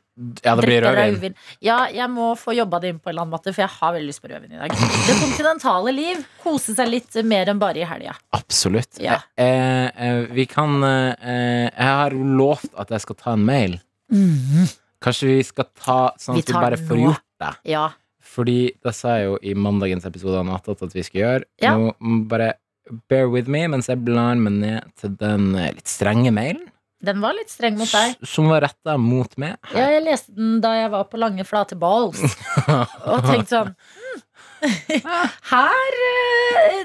Ja, 0.44 0.54
det 0.58 0.66
blir 0.66 0.84
rødvin. 0.84 1.36
Ja, 1.64 1.78
jeg 1.92 2.08
må 2.12 2.32
få 2.38 2.54
jobba 2.56 2.80
det 2.82 2.92
inn 2.92 2.98
på 3.00 3.08
en 3.08 3.14
eller 3.14 3.24
annen 3.24 3.34
måte, 3.34 3.54
for 3.54 3.64
jeg 3.64 3.72
har 3.76 3.94
veldig 3.96 4.10
lyst 4.10 4.22
på 4.22 4.30
rødvin 4.32 4.56
i 4.56 4.60
dag. 4.60 4.74
Det 5.06 5.16
kontinentale 5.20 5.94
liv. 5.96 6.20
Kose 6.42 6.76
seg 6.76 6.90
litt 6.92 7.20
mer 7.26 7.52
enn 7.52 7.62
bare 7.62 7.82
i 7.82 7.88
helga. 7.88 8.16
Absolutt. 8.36 9.00
Ja. 9.02 9.20
Eh, 9.40 9.86
eh, 9.88 10.26
vi 10.36 10.46
kan 10.50 10.82
eh, 10.84 11.70
Jeg 11.70 11.96
har 12.02 12.14
lovt 12.14 12.70
at 12.78 12.92
jeg 12.94 13.06
skal 13.06 13.18
ta 13.22 13.34
en 13.38 13.46
mail. 13.46 13.80
Kanskje 15.00 15.30
vi 15.30 15.40
skal 15.46 15.70
ta 15.72 16.00
sånn 16.20 16.36
at 16.36 16.44
vi 16.44 16.52
vi 16.52 16.60
bare 16.60 16.78
får 16.80 16.98
gjort 17.06 17.26
det? 17.40 17.52
Ja. 17.72 17.88
Fordi 18.30 18.58
det 18.84 18.94
sa 18.94 19.16
jeg 19.18 19.30
jo 19.30 19.38
i 19.42 19.54
mandagens 19.58 20.06
episode 20.06 20.38
av 20.38 20.46
Nattåt 20.46 20.84
at 20.86 20.94
vi 20.94 21.04
skulle 21.06 21.24
gjøre. 21.24 21.48
Ja. 21.62 21.74
Nå 21.76 22.20
bare 22.30 22.54
bear 23.10 23.30
with 23.30 23.50
me 23.50 23.64
mens 23.70 23.90
jeg 23.90 24.02
blar 24.06 24.38
meg 24.38 24.60
ned 24.60 24.92
til 24.98 25.14
den 25.18 25.54
eh, 25.58 25.72
litt 25.76 25.90
strenge 25.90 26.32
mailen. 26.34 26.66
Den 27.00 27.22
var 27.22 27.32
litt 27.32 27.48
streng 27.48 27.78
mot 27.80 27.88
deg. 27.88 28.18
Som 28.28 28.50
var 28.52 28.60
retta 28.66 28.98
mot 29.00 29.32
meg. 29.40 29.56
Ja, 29.72 29.86
jeg 29.88 30.02
leste 30.04 30.34
den 30.36 30.58
da 30.60 30.74
jeg 30.76 30.90
var 30.92 31.06
på 31.08 31.20
lange, 31.20 31.46
flate 31.48 31.78
balls. 31.80 32.20
Og 33.14 33.24
tenkte 33.24 33.54
sånn 33.54 33.72
hm. 33.72 34.26
Her 35.54 35.94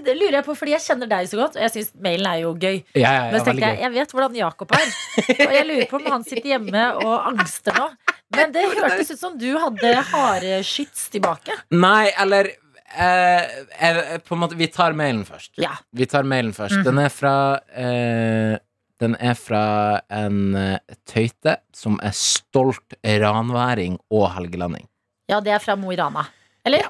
det 0.05 0.13
lurer 0.15 0.37
jeg 0.39 0.45
på, 0.45 0.53
fordi 0.55 0.75
jeg 0.75 0.83
kjenner 0.85 1.09
deg 1.11 1.27
så 1.27 1.39
godt, 1.41 1.57
og 1.57 1.63
jeg 1.65 1.73
syns 1.73 1.89
mailen 1.99 2.29
er 2.29 2.37
jo 2.45 2.53
gøy. 2.55 2.77
Ja, 2.95 3.11
ja, 3.11 3.23
Men 3.33 3.41
så 3.41 3.49
tenkte 3.49 3.71
jeg, 3.73 3.81
jeg 3.83 3.93
vet 3.97 4.13
hvordan 4.15 4.37
Jakob 4.39 4.75
er. 4.77 4.93
Og 5.35 5.55
jeg 5.57 5.65
lurer 5.67 5.89
på 5.89 5.99
om 5.99 6.07
han 6.13 6.23
sitter 6.27 6.53
hjemme 6.53 6.85
og 7.03 7.27
angster 7.33 7.75
nå. 7.75 7.89
Men 8.35 8.53
det 8.55 8.65
hørtes 8.75 9.11
ut 9.15 9.19
som 9.21 9.37
du 9.39 9.49
hadde 9.61 9.93
hareskyts 10.11 11.07
tilbake. 11.13 11.55
Nei, 11.75 12.09
eller 12.21 12.51
eh, 12.95 13.57
eh, 13.89 14.01
På 14.25 14.35
en 14.37 14.43
måte 14.45 14.55
Vi 14.59 14.67
tar 14.73 14.93
mailen 14.97 15.25
først. 15.27 15.53
Ja. 15.61 15.73
Vi 15.95 16.05
tar 16.11 16.23
mailen 16.27 16.53
først. 16.55 16.79
Mhm. 16.81 16.85
Den 16.89 17.01
er 17.05 17.09
fra 17.13 17.35
eh, 17.75 18.57
Den 19.01 19.15
er 19.19 19.35
fra 19.39 19.63
en 20.09 20.55
eh, 20.55 20.77
tøyte 21.07 21.57
som 21.75 21.97
er 22.03 22.13
stolt 22.15 22.95
ranværing 23.03 23.97
og 24.11 24.29
helgelending. 24.37 24.87
Ja, 25.29 25.41
det 25.41 25.51
er 25.55 25.59
fra 25.63 25.75
Mo 25.75 25.91
i 25.91 25.97
Rana. 25.99 26.23
Eller? 26.65 26.85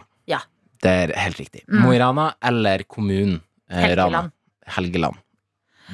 Det 0.86 0.92
er 0.92 1.14
helt 1.18 1.40
riktig. 1.40 1.64
Mm. 1.66 1.80
Mo 1.82 1.94
i 1.96 2.00
Rana 2.02 2.30
eller 2.46 2.84
kommunen 2.90 3.40
eh, 3.72 3.88
Rana. 3.96 3.96
Helgeland. 3.96 4.34
Helgeland. 4.76 5.22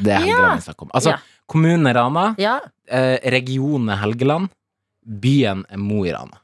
Det 0.01 0.13
er 0.15 0.23
Helgeland 0.25 0.59
vi 0.61 0.65
snakker 0.65 0.87
om. 0.87 0.91
Altså, 0.97 1.13
Ja. 1.13 1.17
kommunen 1.51 1.93
Rana, 1.95 2.25
Ja, 2.39 2.59
eh, 2.87 3.17
regionen 3.31 3.97
Helgeland, 3.99 4.49
byen 5.05 5.65
er 5.69 5.77
Mo 5.81 6.05
i 6.05 6.13
Rana. 6.13 6.37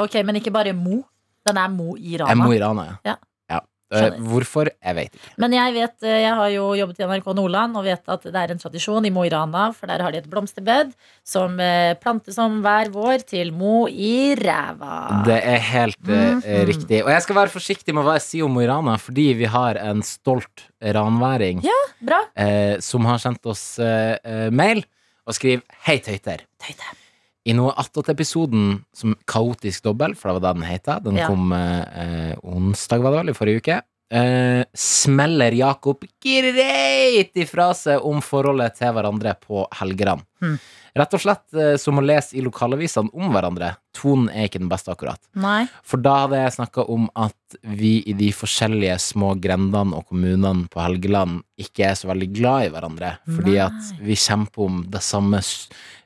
ok, 0.00 0.22
men 0.24 0.36
ikke 0.40 0.52
bare 0.54 0.72
Mo. 0.72 1.02
Den 1.44 1.60
er 1.60 1.68
Mo 1.68 1.94
i 1.96 2.16
Er 2.16 2.34
Mo 2.40 2.52
i 2.52 2.58
Rana, 2.58 2.84
ja. 2.84 2.96
Ja. 3.04 3.16
ja. 3.52 3.60
Eh, 3.94 4.14
hvorfor? 4.26 4.70
Jeg 4.82 4.96
vet 4.96 5.12
ikke. 5.12 5.34
Men 5.38 5.52
jeg 5.52 5.74
vet, 5.76 5.94
eh, 6.02 6.22
jeg 6.24 6.34
har 6.34 6.48
jo 6.54 6.70
jobbet 6.74 6.98
i 6.98 7.04
NRK 7.04 7.28
Nordland 7.36 7.76
og 7.76 7.84
vet 7.84 8.08
at 8.08 8.24
det 8.24 8.40
er 8.40 8.54
en 8.54 8.62
tradisjon 8.62 9.04
i 9.04 9.12
Mo 9.12 9.26
i 9.28 9.30
Rana, 9.30 9.66
for 9.76 9.86
der 9.86 10.02
har 10.02 10.10
de 10.10 10.22
et 10.22 10.30
blomsterbed 10.30 10.94
som 11.22 11.60
eh, 11.60 11.92
plantes 12.00 12.40
om 12.40 12.62
hver 12.64 12.88
vår 12.94 13.26
til 13.28 13.52
Mo 13.52 13.84
i 13.86 14.34
ræva. 14.40 15.22
Det 15.28 15.36
er 15.36 15.60
helt 15.60 16.00
mm 16.00 16.40
-hmm. 16.40 16.64
riktig. 16.72 17.04
Og 17.04 17.10
jeg 17.10 17.22
skal 17.22 17.36
være 17.36 17.48
forsiktig 17.48 17.94
med 17.94 18.04
hva 18.04 18.16
jeg 18.16 18.22
sier 18.22 18.44
om 18.44 18.50
Mo 18.50 18.60
i 18.60 18.66
Rana, 18.68 18.96
fordi 18.96 19.32
vi 19.36 19.44
har 19.44 19.76
en 19.76 20.02
stolt 20.02 20.64
ranværing 20.82 21.62
Ja. 21.62 21.80
Bra. 22.00 22.20
eh, 22.36 22.80
som 22.80 23.04
har 23.04 23.18
sendt 23.18 23.46
oss 23.46 23.78
eh, 23.78 24.50
mail 24.50 24.84
og 25.26 25.34
skriver 25.34 25.62
Hei, 25.84 25.98
tøyter. 25.98 26.40
Tøyte. 26.58 27.03
I 27.44 27.52
noe 27.52 27.74
attåt-episoden 27.76 28.78
som 28.96 29.14
Kaotisk 29.28 29.84
dobbel, 29.84 30.14
for 30.16 30.30
det 30.30 30.38
var 30.38 30.44
det 30.46 30.60
den 30.60 30.68
heter, 30.70 31.02
den 31.04 31.16
Ja. 31.20 31.26
kom 31.28 31.52
eh, 31.52 32.32
onsdag, 32.42 33.02
var 33.04 33.12
det 33.12 33.18
vel, 33.20 33.28
i 33.28 33.36
forrige 33.36 33.60
uke, 33.60 33.82
eh, 34.10 34.64
smeller 34.74 35.52
Jakob 35.52 36.04
greit 36.24 37.36
ifra 37.36 37.74
seg 37.74 38.00
om 38.04 38.20
forholdet 38.24 38.76
til 38.78 38.92
hverandre 38.96 39.34
på 39.40 39.66
Helgeland. 39.76 40.22
Mm. 40.44 40.56
Rett 40.94 41.14
og 41.16 41.22
slett 41.24 41.56
eh, 41.58 41.72
som 41.82 41.96
å 41.98 42.02
lese 42.06 42.36
i 42.38 42.42
lokalavisene 42.44 43.10
om 43.18 43.32
hverandre. 43.34 43.72
Tonen 43.98 44.28
er 44.30 44.46
ikke 44.46 44.60
den 44.62 44.68
beste, 44.70 44.92
akkurat. 44.94 45.18
Nei. 45.34 45.64
For 45.82 45.98
da 45.98 46.12
hadde 46.22 46.38
jeg 46.38 46.52
snakka 46.54 46.84
om 46.94 47.08
at 47.18 47.56
vi 47.66 47.96
i 48.06 48.14
de 48.14 48.28
forskjellige 48.34 48.94
små 49.02 49.32
grendene 49.42 49.98
og 49.98 50.06
kommunene 50.12 50.68
på 50.70 50.78
Helgeland 50.84 51.40
ikke 51.58 51.88
er 51.88 51.98
så 51.98 52.12
veldig 52.12 52.28
glad 52.36 52.68
i 52.68 52.70
hverandre. 52.76 53.10
Fordi 53.26 53.56
Nei. 53.56 53.66
at 53.66 53.90
vi 54.06 54.14
kjemper 54.22 54.68
om 54.68 54.78
det 54.94 55.02
samme, 55.02 55.42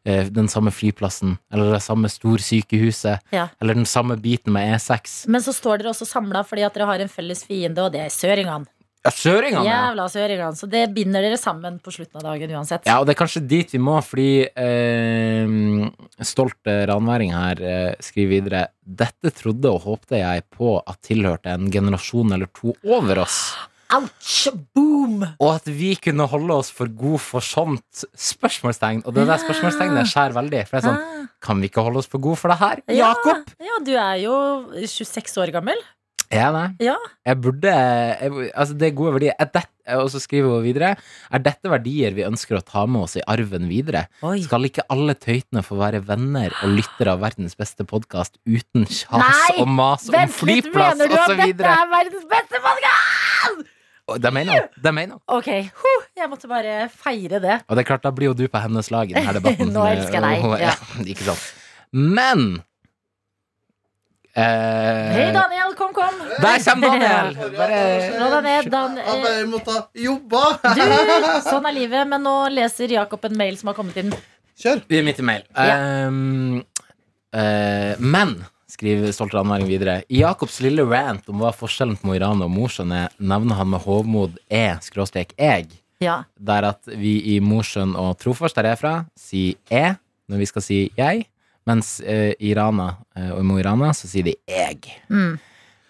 eh, 0.08 0.24
den 0.32 0.48
samme 0.48 0.72
flyplassen, 0.72 1.36
eller 1.52 1.76
det 1.76 1.82
samme 1.84 2.08
storsykehuset, 2.08 3.20
Ja. 3.30 3.48
eller 3.60 3.74
den 3.74 3.84
samme 3.86 4.16
biten 4.16 4.52
med 4.56 4.72
E6. 4.78 5.26
Men 5.28 5.42
så 5.42 5.52
står 5.52 5.78
dere 5.82 5.92
også 5.92 6.08
samla 6.08 6.44
fordi 6.48 6.64
at 6.64 6.72
dere 6.72 6.86
har 6.86 6.98
en 7.04 7.08
felles 7.12 7.44
fiende, 7.44 7.78
og 7.84 7.92
det 7.92 8.06
er 8.06 8.08
søringene. 8.08 8.66
Ja, 9.06 9.12
søringene! 9.14 9.62
ja. 9.64 9.76
Jævla 9.88 10.04
søringene. 10.10 10.56
Så 10.58 10.66
det 10.68 10.82
binder 10.92 11.22
dere 11.24 11.38
sammen 11.40 11.78
på 11.80 11.92
slutten 11.94 12.18
av 12.20 12.26
dagen 12.32 12.50
uansett. 12.58 12.84
Ja, 12.88 12.98
og 13.00 13.06
det 13.06 13.14
er 13.14 13.20
kanskje 13.22 13.44
dit 13.48 13.70
vi 13.72 13.78
må, 13.80 13.94
fordi 14.04 14.28
eh, 14.50 16.24
stolt 16.26 16.68
eh, 16.68 16.82
ranværing 16.90 17.32
her 17.36 17.62
eh, 17.62 17.94
skriver 18.04 18.34
videre 18.38 18.62
Dette 18.82 19.30
trodde 19.36 19.70
og 19.70 19.82
håpte 19.86 20.18
jeg 20.20 20.44
på 20.54 20.76
at 20.82 21.00
tilhørte 21.06 21.52
en 21.54 21.70
generasjon 21.72 22.32
eller 22.36 22.50
to 22.56 22.74
over 22.88 23.22
oss. 23.24 23.40
Ouch! 23.96 24.48
Boom! 24.76 25.22
Og 25.40 25.50
at 25.54 25.68
vi 25.72 25.94
kunne 25.96 26.26
holde 26.28 26.58
oss 26.60 26.68
for 26.74 26.90
god 26.92 27.22
for 27.24 27.40
sånt 27.44 28.02
spørsmålstegn. 28.20 29.00
Og 29.08 29.14
det 29.16 29.24
der 29.30 29.40
spørsmålstegnet 29.40 30.10
skjærer 30.10 30.36
veldig. 30.36 30.64
For 30.68 30.76
det 30.76 30.82
er 30.82 30.88
sånn, 30.90 30.98
Ah. 30.98 31.28
kan 31.40 31.62
vi 31.62 31.70
ikke 31.70 31.84
holde 31.86 32.02
oss 32.02 32.10
for 32.10 32.20
god 32.20 32.36
for 32.36 32.52
det 32.52 32.58
her? 32.60 32.82
Ja, 32.92 33.14
Jakob! 33.14 33.48
Ja, 33.64 33.78
du 33.86 33.94
er 33.96 34.18
jo 34.26 34.34
26 34.84 35.38
år 35.40 35.54
gammel. 35.54 35.80
Er 36.28 36.50
nei. 36.52 36.66
Ja. 36.84 36.96
Jeg 37.24 37.38
burde 37.40 37.72
jeg, 37.72 38.50
Altså, 38.52 38.74
det 38.76 38.90
er 38.90 38.96
gode 38.98 39.14
verdier. 39.16 39.36
Er 39.40 39.48
det, 39.54 39.62
og 39.96 40.10
så 40.12 40.20
skriver 40.20 40.58
hun 40.58 40.66
videre 40.66 40.90
Er 41.32 41.40
dette 41.40 41.70
verdier 41.72 42.12
vi 42.12 42.26
ønsker 42.26 42.58
å 42.58 42.60
ta 42.64 42.82
med 42.84 43.06
oss 43.06 43.16
i 43.16 43.22
arven 43.24 43.64
videre? 43.70 44.04
Oi. 44.20 44.42
Skal 44.44 44.68
ikke 44.68 44.84
alle 44.92 45.14
tøytene 45.16 45.62
få 45.64 45.78
være 45.80 46.02
venner 46.04 46.52
og 46.60 46.74
lyttere 46.76 47.14
av 47.16 47.22
verdens 47.24 47.56
beste 47.56 47.86
podkast 47.88 48.36
uten 48.44 48.84
kjas 48.84 49.08
Nei! 49.24 49.56
og 49.62 49.72
mas 49.72 50.04
om 50.10 50.18
Vent 50.18 50.28
litt, 50.44 50.68
flyplass 50.68 51.00
mener 51.00 51.08
du 51.08 51.16
at 51.22 51.34
dette 51.40 51.72
er 51.72 51.90
verdens 51.96 52.28
beste 52.36 52.62
podkast? 52.68 53.74
Det 54.08 54.30
mener 54.32 54.54
hun. 54.56 54.68
Det 54.84 54.92
mener 54.96 55.16
hun. 55.18 55.24
Ok, 55.36 55.48
huh, 55.80 56.04
jeg 56.16 56.28
måtte 56.32 56.48
bare 56.48 56.76
feire 56.92 57.40
det. 57.44 57.58
Og 57.68 57.76
det 57.76 57.82
er 57.82 57.88
klart, 57.90 58.04
da 58.06 58.12
blir 58.16 58.30
jo 58.30 58.36
du 58.38 58.46
på 58.48 58.60
hennes 58.64 58.88
lag 58.92 59.10
i 59.10 59.16
denne 59.16 59.34
debatten. 59.40 59.72
Nå 59.74 59.84
elsker 59.90 60.20
jeg 60.20 60.44
deg, 60.44 60.62
ja. 60.64 60.72
Ikke 61.12 61.26
sant. 61.28 61.44
Men 61.92 62.46
Hei, 64.38 65.30
Daniel, 65.34 65.72
kom, 65.74 65.92
kom. 65.96 66.14
Der 66.38 66.60
kommer 66.62 66.92
Daniel! 66.94 67.30
Bare 67.58 67.78
Slå 68.04 68.28
deg 68.36 68.44
ned, 68.46 68.68
Dan. 68.70 68.98
Jeg 69.00 69.22
eh, 69.30 69.40
måtte 69.50 69.78
jobbe! 69.98 70.42
Du, 70.78 70.82
sånn 71.48 71.66
er 71.66 71.74
livet, 71.74 72.04
men 72.10 72.22
nå 72.22 72.34
leser 72.54 72.94
Jakob 72.94 73.24
en 73.26 73.34
mail 73.40 73.58
som 73.58 73.72
har 73.72 73.78
kommet 73.78 73.98
inn. 73.98 74.12
Kjør! 74.58 74.84
Vi 74.86 75.00
er 75.00 75.06
midt 75.06 75.18
i 75.18 75.26
mail. 75.26 75.42
Ja. 75.56 76.06
Um, 76.06 76.60
uh, 77.34 77.98
men, 77.98 78.36
skriver 78.70 79.10
stolt 79.16 79.34
ranværing 79.34 79.66
videre, 79.70 80.00
i 80.06 80.20
Jakobs 80.22 80.60
lille 80.62 80.84
rant 80.86 81.26
om 81.32 81.42
hva 81.42 81.50
forskjellen 81.56 81.98
på 81.98 82.06
Mo 82.06 82.14
i 82.14 82.20
Rana 82.22 82.46
og 82.46 82.54
Mosjøen 82.54 82.94
er, 82.94 83.14
nevner 83.18 83.58
han 83.58 83.72
med 83.72 83.82
hovmod 83.86 84.38
e 84.46 84.66
skråstrek 84.86 85.34
eg, 85.34 85.72
Ja. 86.04 86.20
der 86.38 86.68
at 86.76 86.86
vi 86.86 87.16
i 87.34 87.40
Mosjøen 87.42 87.96
og 87.98 88.14
Trofors, 88.22 88.54
der 88.54 88.70
jeg 88.70 88.78
er 88.78 88.82
fra, 88.82 88.94
sier 89.18 89.58
e 89.66 89.96
når 90.28 90.44
vi 90.44 90.46
skal 90.50 90.62
si 90.62 90.80
jeg, 90.94 91.26
mens 91.68 91.98
eh, 92.00 92.32
i 92.40 92.54
Rana 92.56 92.90
eh, 93.16 93.30
og 93.34 93.42
i 93.42 93.46
Mo 93.46 93.58
i 93.60 93.64
Rana 93.66 93.92
så 93.96 94.08
sier 94.10 94.26
de 94.30 94.34
eg. 94.48 94.88
Mm. 95.12 95.36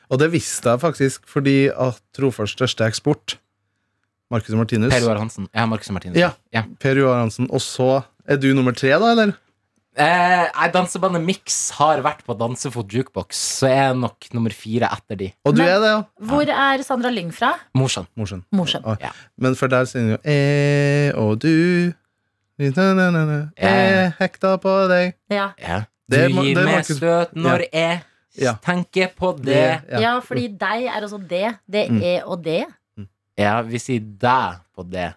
Og 0.09 0.21
det 0.23 0.31
visste 0.33 0.73
jeg 0.73 0.83
faktisk 0.83 1.27
fordi 1.29 1.69
at 1.71 2.01
Trofors 2.17 2.55
største 2.57 2.87
eksport, 2.89 3.37
Marcus 4.33 4.57
Martinus 4.59 4.93
Per 4.93 5.05
Joar 5.07 5.21
Hansen. 5.23 5.47
Ja, 5.57 5.65
Marcus 5.69 5.89
og 5.89 5.97
Martinus. 5.97 6.19
Ja. 6.21 6.33
ja. 6.53 6.67
Per 6.83 6.99
Joar 7.01 7.23
Hansen. 7.23 7.49
Og 7.49 7.63
så 7.65 8.03
er 8.29 8.41
du 8.41 8.51
nummer 8.57 8.75
tre, 8.77 8.91
da, 9.01 9.13
eller? 9.15 9.37
Eh, 9.99 10.67
dansebandet 10.71 11.25
Mix 11.27 11.57
har 11.75 11.99
vært 12.05 12.21
på 12.27 12.37
Dansefot 12.39 12.93
Jukebox, 12.95 13.39
så 13.59 13.71
jeg 13.71 13.87
er 13.89 13.97
nok 13.99 14.29
nummer 14.37 14.55
fire 14.55 14.91
etter 14.95 15.19
de. 15.19 15.31
Og 15.49 15.57
du 15.57 15.63
Men- 15.63 15.73
er 15.73 15.81
det, 15.83 15.89
ja? 15.91 16.03
Hvor 16.31 16.53
er 16.55 16.83
Sandra 16.87 17.11
Lyng 17.11 17.33
fra? 17.35 17.55
Mosjøen. 17.75 18.07
Morsen. 18.17 18.45
Morsen. 18.53 18.85
Ja. 19.01 19.11
Men 19.37 19.57
for 19.57 19.67
der 19.67 19.89
sier 19.91 20.03
hun 20.05 20.11
jo 20.15 20.19
«E 20.25 21.13
og 21.19 21.41
du 21.43 21.93
Jeg 22.59 24.13
hekta 24.19 24.57
på 24.63 24.75
deg. 24.91 25.15
Ja. 25.31 25.53
Ja. 25.63 25.85
Du 26.09 26.17
Det 26.17 26.31
gir 26.33 26.55
det 26.55 26.55
det 26.57 26.65
meg 26.65 26.85
støt 26.89 27.35
når 27.37 27.65
jeg 27.73 28.01
Ja. 28.39 28.55
tenker 28.63 29.09
på 29.19 29.33
det. 29.43 29.83
ja. 29.91 30.01
ja, 30.01 30.21
fordi 30.21 30.49
deg 30.59 30.85
er 30.87 31.01
også 31.03 31.19
det. 31.29 31.59
Det 31.71 31.89
Mm. 31.91 32.03
er 32.03 32.23
og 32.27 32.43
det. 32.45 32.65
Ja, 33.39 33.61
vi 33.63 33.79
sier 33.79 34.01
deg 34.01 34.59
på 34.77 34.83
det. 34.91 35.15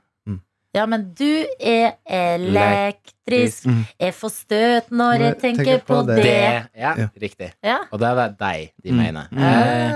Ja, 0.73 0.85
men 0.87 1.09
du 1.19 1.45
er 1.59 1.97
elektrisk. 2.07 3.65
Mm. 3.67 3.81
Jeg 3.99 4.13
får 4.15 4.31
støt 4.31 4.91
når 4.95 5.23
jeg 5.25 5.35
tenker 5.41 5.81
på 5.83 5.97
det. 6.07 6.15
Det. 6.23 6.35
Ja, 6.79 6.93
riktig. 7.19 7.49
Ja. 7.63 7.81
Og 7.91 7.99
det 7.99 8.07
er 8.07 8.15
deg 8.39 8.71
de 8.83 8.91
Mm. 8.91 8.97
mener. 9.01 9.27
Eh, 9.35 9.91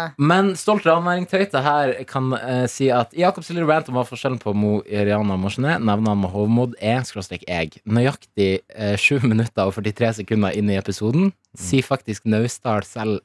Ah. 0.00 0.10
men 0.16 0.54
stolt 0.56 0.84
ranværingtøyte 0.86 1.60
her 1.62 2.04
kan 2.04 2.32
eh, 2.34 2.66
si 2.66 2.88
at 2.90 3.12
i 3.14 3.22
Silje 3.42 3.60
lille 3.60 3.72
rant 3.74 3.88
om 3.88 3.94
hva 3.96 4.04
forskjellen 4.06 4.38
på 4.40 4.54
Mo 4.54 4.80
Iriana 4.86 5.36
nevner 5.78 6.08
han 6.14 6.20
med 6.20 6.30
hovmod 6.30 6.74
er 6.80 7.00
skråstrek 7.02 7.42
jeg. 7.48 7.70
Nøyaktig 7.86 8.60
eh, 8.74 8.96
7 8.96 9.20
minutter 9.26 9.66
og 9.66 9.74
43 9.74 10.14
sekunder 10.22 10.50
inn 10.56 10.70
i 10.70 10.76
episoden 10.78 11.32
sier 11.56 11.82
faktisk 11.82 12.24
Naustdal 12.26 12.82
selv. 12.84 13.20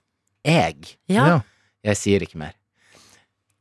Ja. 1.08 1.26
Ja. 1.28 1.40
Jeg 1.84 1.96
sier 1.98 2.20
ikke 2.22 2.38
mer. 2.38 2.54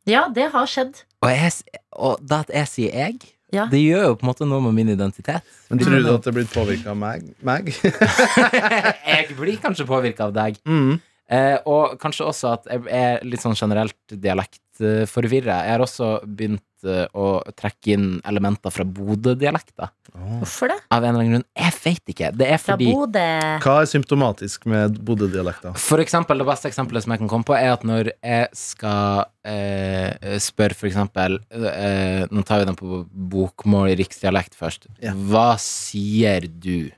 ja, 0.07 0.27
det 0.29 0.51
har 0.53 0.67
skjedd. 0.67 1.05
Og, 1.25 1.31
jeg, 1.33 1.81
og 1.97 2.21
da 2.23 2.43
at 2.45 2.53
jeg 2.53 2.69
sier 2.71 2.93
jeg, 3.05 3.31
Ja. 3.55 3.67
det 3.71 3.79
gjør 3.81 4.03
jo 4.09 4.15
på 4.19 4.25
en 4.27 4.31
måte 4.33 4.47
noe 4.51 4.61
med 4.65 4.75
min 4.75 4.89
identitet. 4.97 5.43
Men 5.71 5.79
tror 5.79 5.95
du 6.03 6.09
at 6.15 6.25
det 6.25 6.31
er 6.33 6.37
blitt 6.41 6.51
påvirka 6.55 6.91
av 6.91 6.97
meg? 6.99 7.27
meg? 7.47 7.69
jeg 9.15 9.37
blir 9.39 9.59
kanskje 9.63 9.87
påvirka 9.87 10.27
av 10.29 10.33
deg. 10.37 10.59
mm. 10.67 10.95
Eh, 11.33 11.55
og 11.65 11.95
kanskje 12.03 12.27
også 12.29 12.51
at 12.53 12.67
jeg 12.69 12.83
er 12.93 13.23
litt 13.25 13.41
sånn 13.41 13.55
generelt 13.57 13.97
dialektforvirra. 14.13 15.55
Jeg 15.65 15.73
har 15.73 15.81
også 15.81 16.09
begynt 16.27 16.61
eh, 16.61 16.74
å 16.87 17.27
trekke 17.57 17.95
inn 17.95 18.09
elementer 18.27 18.73
fra 18.75 18.85
Bodø-dialekter. 18.85 19.91
Hvorfor 20.15 20.71
det? 20.71 20.77
Av 20.95 21.03
en 21.03 21.11
eller 21.11 21.25
annen 21.25 21.33
grunn. 21.35 21.47
Jeg 21.59 21.75
veit 21.81 22.13
ikke. 22.15 22.31
Det 22.37 22.49
er 22.49 22.61
Fra 22.63 22.77
fordi 22.77 22.91
Bodø. 22.95 23.25
Hva 23.65 23.77
er 23.83 23.91
symptomatisk 23.91 24.67
med 24.71 24.99
Bodø-dialekta? 25.05 25.75
For 25.81 26.03
eksempel, 26.05 26.43
det 26.43 26.49
beste 26.49 26.71
eksempelet 26.71 27.07
som 27.07 27.15
jeg 27.15 27.23
kan 27.25 27.31
komme 27.33 27.49
på, 27.49 27.57
er 27.57 27.73
at 27.75 27.87
når 27.89 28.13
jeg 28.15 28.49
skal 28.59 29.25
eh, 29.49 30.37
spørre 30.43 30.79
for 30.79 30.91
eksempel 30.91 31.39
eh, 31.51 32.25
Nå 32.31 32.45
tar 32.47 32.63
vi 32.63 32.69
den 32.69 32.79
på 32.79 33.05
bokmål 33.35 33.93
i 33.93 33.99
riksdialekt 34.03 34.57
først. 34.59 34.89
Ja. 35.03 35.15
Hva 35.15 35.55
sier 35.63 36.47
du? 36.49 36.91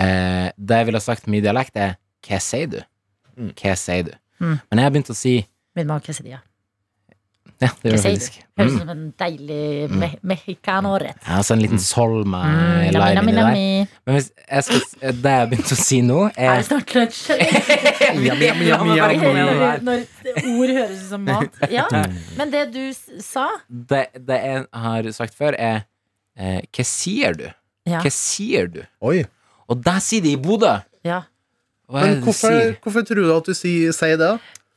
Eh, 0.00 0.48
det 0.56 0.80
jeg 0.80 0.90
ville 0.90 1.02
sagt 1.02 1.26
med 1.26 1.38
min 1.38 1.46
dialekt, 1.46 1.76
er 1.78 1.96
hva 2.24 2.40
sier 2.42 2.70
du? 2.70 2.80
Mm. 3.36 3.52
Hva 3.58 3.74
sier 3.78 4.08
du? 4.10 4.14
Mm. 4.42 4.56
Men 4.58 4.80
jeg 4.80 4.86
har 4.86 4.94
begynt 4.94 5.12
å 5.14 5.18
si 5.18 5.34
Min 5.74 5.88
mann 5.90 6.02
quesadilla. 6.06 6.38
Ja, 6.38 6.53
det 7.82 7.90
gjør 7.90 7.96
det 7.96 8.02
faktisk. 8.04 8.40
Høres 8.58 8.72
ut 8.72 8.74
Mm. 8.74 8.78
som 8.78 8.88
en 8.92 9.04
deilig 9.18 9.90
me 9.90 10.08
mexicano-rett. 10.30 11.16
Ja, 11.26 11.36
altså 11.40 11.54
en 11.56 11.62
liten 11.64 11.78
sol 11.82 12.24
med 12.24 12.44
Mm, 12.44 12.92
lime 12.94 13.22
inni 13.22 13.32
der. 13.34 13.88
Men 14.06 14.14
hvis 14.16 14.28
jeg 14.50 14.64
skal, 14.64 14.80
det 15.00 15.24
jeg 15.24 15.38
har 15.40 15.46
begynt 15.50 15.72
å 15.74 15.78
si 15.80 16.00
nå, 16.02 16.20
Er 16.36 16.50
er 16.50 16.56
det 16.60 16.66
snart 16.68 16.94
lunsj? 16.94 17.30
Når, 19.84 20.04
ord 20.44 20.72
høres 20.76 21.02
ut 21.02 21.08
som 21.08 21.24
mat. 21.26 21.58
Ja, 21.72 21.86
men 22.38 22.50
det 22.52 22.64
du 22.74 22.82
sa 23.22 23.48
Det, 23.68 24.06
det 24.26 24.40
jeg 24.44 24.64
har 24.86 25.10
sagt 25.16 25.34
før, 25.38 25.56
er 25.58 25.82
eh, 26.38 26.60
Hva 26.74 26.84
sier 26.88 27.36
du? 27.38 27.46
Ja. 27.88 28.00
Hva 28.00 28.10
sier 28.14 28.68
du? 28.72 28.82
Oi. 29.04 29.24
Og 29.68 29.80
der 29.84 29.98
sier 30.04 30.22
de 30.24 30.34
i 30.36 30.40
Bodø! 30.40 30.76
ja. 31.04 31.22
Hva 31.84 32.00
er 32.00 32.06
Men 32.14 32.22
hvorfor, 32.24 32.48
sier? 32.48 32.76
hvorfor 32.80 33.02
tror 33.04 33.18
du 33.20 33.30
at 33.36 33.44
du 33.50 33.52
sier, 33.54 33.92
sier 33.92 34.16
det? 34.16 34.30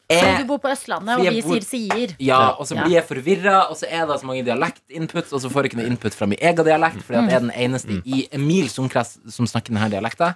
Fordi 0.09 0.27
Eh, 0.31 0.37
du 0.39 0.45
bor 0.47 0.57
på 0.63 0.69
Østlandet, 0.71 1.17
og 1.19 1.25
vi 1.27 1.41
bor- 1.41 1.59
sier 1.59 1.89
sier. 1.91 2.15
ja, 2.19 2.51
og 2.55 2.65
så 2.65 2.75
Ja. 2.75 2.83
blir 2.83 2.93
jeg 2.95 3.07
forvirra, 3.09 3.69
og 3.69 3.75
så 3.75 3.85
er 3.89 4.05
det 4.07 4.19
så 4.21 4.25
mange 4.25 4.43
dialektinput, 4.45 5.33
og 5.33 5.41
så 5.41 5.49
får 5.51 5.63
jeg 5.63 5.71
ikke 5.73 5.77
noe 5.81 5.85
input 5.91 6.13
fra 6.13 6.25
min 6.25 6.39
egen 6.41 6.55
dialekt, 6.63 7.01
fordi 7.03 7.17
at 7.17 7.29
jeg 7.29 7.35
er 7.35 7.39
den 7.39 7.51
eneste 7.51 8.01
i 8.05 8.27
Emils 8.31 8.77
mils 8.77 8.79
omkrets 8.79 9.17
som 9.33 9.45
snakker 9.45 9.73
denne 9.73 9.89
dialekta. 9.91 10.35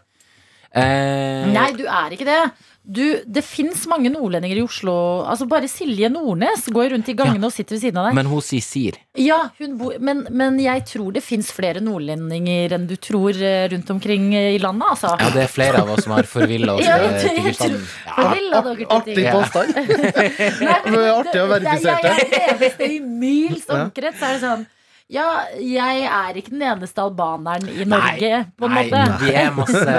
Eh, 0.73 1.47
Nei, 1.51 1.71
du 1.75 1.83
er 1.87 2.13
ikke 2.15 2.27
det. 2.27 2.41
Du, 2.81 3.03
det 3.29 3.43
fins 3.45 3.83
mange 3.91 4.09
nordlendinger 4.09 4.57
i 4.57 4.63
Oslo. 4.65 4.93
Altså 5.29 5.45
Bare 5.47 5.67
Silje 5.69 6.07
Nordnes 6.09 6.63
går 6.73 6.87
rundt 6.95 7.11
i 7.11 7.13
gangene 7.13 7.45
og 7.45 7.53
sitter 7.53 7.75
ved 7.75 7.83
siden 7.83 7.99
av 8.01 8.07
deg. 8.07 8.15
Men 8.17 8.29
hun 8.31 8.41
sier 8.41 8.63
sir. 8.65 8.97
Ja, 9.21 9.37
hun 9.59 9.75
bor, 9.77 9.93
men, 10.01 10.23
men 10.33 10.57
jeg 10.63 10.81
tror 10.89 11.11
det 11.13 11.21
fins 11.21 11.51
flere 11.53 11.83
nordlendinger 11.83 12.73
enn 12.79 12.87
du 12.89 12.95
tror 12.97 13.37
eh, 13.37 13.67
rundt 13.75 13.91
omkring 13.93 14.31
eh, 14.33 14.55
i 14.55 14.59
landet, 14.63 14.87
altså. 14.95 15.13
Ja, 15.21 15.29
det 15.35 15.43
er 15.45 15.53
flere 15.53 15.83
av 15.83 15.93
oss 15.93 16.07
som 16.07 16.15
har 16.17 16.25
forvilla 16.31 16.79
oss 16.79 16.87
Ja, 16.87 16.97
jeg 17.05 17.21
tror- 17.21 17.37
jeg 17.37 18.49
Ja. 18.51 18.63
Artig 18.97 19.29
påstand. 19.29 19.75
Det 19.77 20.97
er 20.97 21.13
artig 21.13 21.39
å 21.39 21.47
det- 21.47 21.53
verifisere 21.53 22.01
Jeg 22.01 22.11
er 22.11 22.29
den 22.33 22.45
eneste 22.55 22.89
i 22.95 22.99
mils 22.99 23.67
Ja. 23.69 23.83
omkrets. 23.83 24.21
Er 24.25 24.39
det 24.39 24.41
sånn 24.47 24.65
Ja, 25.11 25.25
jeg 25.59 26.05
er 26.07 26.37
ikke 26.39 26.53
den 26.53 26.61
eneste 26.63 27.03
albaneren 27.03 27.65
i 27.67 27.83
Norge, 27.83 28.45
på 28.55 28.69
en 28.69 28.75
Nei, 28.77 28.83
måte. 28.87 29.17
vi 29.25 29.33
er 29.35 29.49
masse 29.61 29.95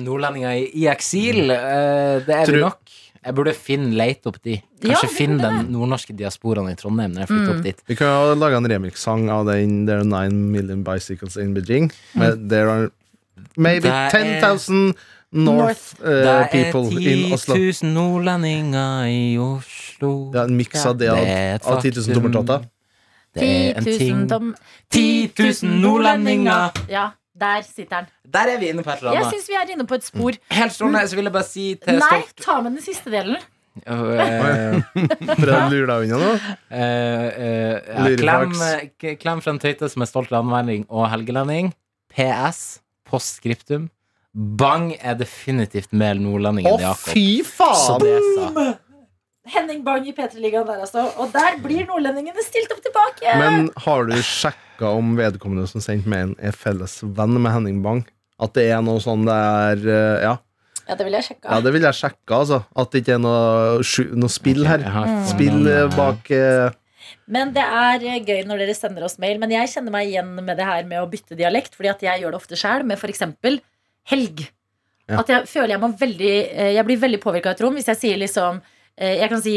nordlendinger 0.00 0.54
i, 0.62 0.62
i 0.80 0.86
eksil. 0.88 1.50
eh, 1.52 2.22
det 2.24 2.38
er 2.42 2.52
vi 2.54 2.62
nok. 2.62 2.78
Jeg 3.26 3.34
burde 3.34 3.52
finne, 3.58 3.90
leite 3.98 4.30
opp 4.30 4.36
de. 4.46 4.54
Kanskje 4.80 5.08
ja, 5.08 5.10
finne 5.10 5.40
den 5.42 5.72
nordnorske 5.74 6.14
diasporaen 6.16 6.70
i 6.70 6.76
Trondheim 6.78 7.10
når 7.16 7.24
jeg 7.24 7.30
flytter 7.32 7.50
Mm. 7.50 7.58
opp 7.58 7.64
dit. 7.66 7.80
Vi 7.90 7.96
kan 7.98 8.06
jo 8.14 8.36
lage 8.38 8.56
en 8.60 8.68
remix-sang 8.70 9.24
av 9.34 9.46
den 9.50 9.80
There 9.88 9.98
are 10.04 10.06
nine 10.06 10.52
million 10.52 10.84
bicycles 10.86 11.36
in 11.36 11.52
Beijing. 11.56 11.90
Med 12.14 12.46
There 12.48 12.70
are 12.70 12.88
maybe 13.56 13.88
Det 13.90 14.14
er- 14.14 14.40
10,000 14.40 14.94
North, 15.32 15.96
Oslo. 15.98 16.06
Det 16.06 16.28
er 16.32 16.48
people 16.52 16.88
10 16.96 17.82
000 17.82 17.92
nordlendinger 17.92 19.04
i 19.10 19.36
Oslo. 19.42 20.30
Det 20.32 20.40
er 20.40 20.44
en 20.48 20.56
miks 20.56 20.86
av 20.86 20.96
det 20.96 21.10
Det 21.10 21.60
av, 21.66 21.76
av 21.76 21.82
10 21.82 21.90
000 21.90 22.04
faktum. 22.06 22.14
tommeltotter. 22.14 22.68
Det 23.36 23.48
er 23.52 23.78
en 23.80 23.84
ting 24.00 24.22
dom... 24.30 24.50
10 24.92 25.32
000 25.62 25.72
nordlendinger! 25.82 26.76
Ja, 26.92 27.08
der 27.36 27.62
sitter 27.66 28.04
den. 28.06 28.12
Der 28.32 28.52
er 28.54 28.58
vi 28.62 28.70
inne 28.72 28.82
på 28.86 28.90
et 28.94 29.02
eller 29.02 29.12
Jeg 29.16 29.24
annet. 29.26 29.34
syns 29.34 29.48
vi 29.50 29.58
er 29.60 29.72
inne 29.74 29.86
på 29.86 29.94
et 29.98 30.06
spor. 30.06 30.38
Helt 30.56 30.72
strålende. 30.72 31.02
Så 31.10 31.18
vil 31.18 31.28
jeg 31.28 31.34
bare 31.36 31.48
si 31.50 31.66
til 31.82 32.00
Nei, 32.00 32.08
stolt 32.22 32.42
ta 32.46 32.56
med 32.64 32.76
den 32.78 32.84
siste 32.86 33.12
delen. 33.12 33.36
Øh, 33.84 34.78
Prøv 35.42 35.52
å 35.52 35.66
lure 35.68 35.86
deg 35.90 36.06
unna 36.06 36.20
nå. 36.22 36.30
ja, 36.72 38.06
Lurifax. 38.06 38.62
klem, 39.02 39.18
klem 39.20 39.42
fra 39.44 39.52
en 39.52 39.60
tøyte 39.60 39.90
som 39.92 40.04
er 40.04 40.08
stolt 40.10 40.32
landværing 40.32 40.86
og 40.88 41.10
helgelending. 41.12 41.74
PS. 42.16 42.62
Postskriptum. 43.06 43.90
Bang 44.36 44.90
er 45.00 45.14
definitivt 45.16 45.92
mer 45.96 46.18
nordlending 46.20 46.66
Å, 46.68 46.74
enn 46.76 46.82
Jakob. 46.88 47.12
fy 47.12 47.28
Så 47.44 47.98
faen! 48.00 48.74
Henning 49.52 49.82
Bang 49.86 50.06
i 50.08 50.12
P3-ligaen 50.16 50.66
der, 50.66 50.80
altså. 50.86 51.04
Og 51.22 51.30
der 51.34 51.58
blir 51.62 51.86
nordlendingene 51.86 52.42
stilt 52.44 52.72
opp 52.74 52.80
tilbake. 52.84 53.36
Men 53.38 53.68
har 53.84 54.08
du 54.08 54.16
sjekka 54.26 54.90
om 54.96 55.14
vedkommende 55.18 55.68
som 55.70 55.82
sendte 55.84 56.10
mailen, 56.10 56.34
er 56.42 56.56
felles 56.56 56.98
venn 57.02 57.36
med 57.38 57.52
Henning 57.54 57.78
Bang? 57.84 58.02
At 58.42 58.56
det 58.58 58.66
er 58.74 58.82
noe 58.84 59.00
sånn 59.00 59.22
det 59.28 59.36
er 59.36 59.86
eh, 59.88 60.24
Ja, 60.26 60.34
Ja, 60.86 60.94
det 60.98 61.06
vil 61.06 61.14
jeg 61.16 61.24
sjekke. 61.28 61.48
ja 61.50 61.60
det 61.64 61.72
vil 61.74 61.86
jeg 61.88 61.98
sjekke, 61.98 62.32
altså. 62.40 62.58
At 62.76 62.90
det 62.92 63.00
ikke 63.04 63.14
er 63.16 63.22
noe, 63.22 63.78
noe 64.20 64.34
spill 64.34 64.66
her. 64.68 64.84
Spill 65.30 65.70
eh, 65.72 65.86
bak 65.96 66.28
eh, 66.34 66.68
Men 67.30 67.54
det 67.56 67.64
er 67.64 68.04
gøy 68.26 68.44
når 68.46 68.62
dere 68.66 68.74
sender 68.76 69.06
oss 69.06 69.16
mail. 69.22 69.40
Men 69.42 69.54
jeg 69.54 69.72
kjenner 69.72 69.94
meg 69.94 70.10
igjen 70.12 70.34
med 70.36 70.54
det 70.58 70.66
her 70.68 70.84
med 70.90 71.00
å 71.00 71.08
bytte 71.10 71.38
dialekt, 71.38 71.74
fordi 71.78 71.90
at 71.94 72.04
jeg 72.06 72.22
gjør 72.22 72.36
det 72.36 72.42
ofte 72.42 72.58
sjæl 72.60 72.84
med 72.86 72.98
f.eks. 73.00 73.24
helg. 74.12 74.46
Ja. 75.06 75.20
At 75.22 75.28
jeg 75.30 75.46
føler 75.46 75.76
jeg 75.76 75.80
må 75.84 75.92
veldig 75.94 76.30
Jeg 76.74 76.82
blir 76.88 76.98
veldig 76.98 77.20
påvirka 77.22 77.52
av 77.54 77.60
rom 77.62 77.76
hvis 77.78 77.86
jeg 77.92 77.98
sier 78.00 78.18
liksom 78.18 78.56
Jeg 78.98 79.28
kan 79.28 79.42
si 79.42 79.56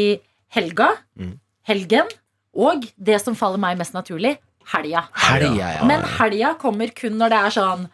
helga, 0.54 0.90
Mm. 1.18 1.38
helgen 1.68 2.08
og 2.56 2.84
det 2.98 3.20
som 3.22 3.34
faller 3.38 3.58
meg 3.62 3.78
mest 3.78 3.94
naturlig, 3.94 4.36
helga. 4.72 5.04
Helga, 5.14 5.70
ja. 5.78 5.84
Men 5.86 6.02
helga 6.18 6.54
kommer 6.60 6.90
kun 6.94 7.16
når 7.18 7.28
det 7.30 7.38
er 7.46 7.50
sånn 7.60 7.88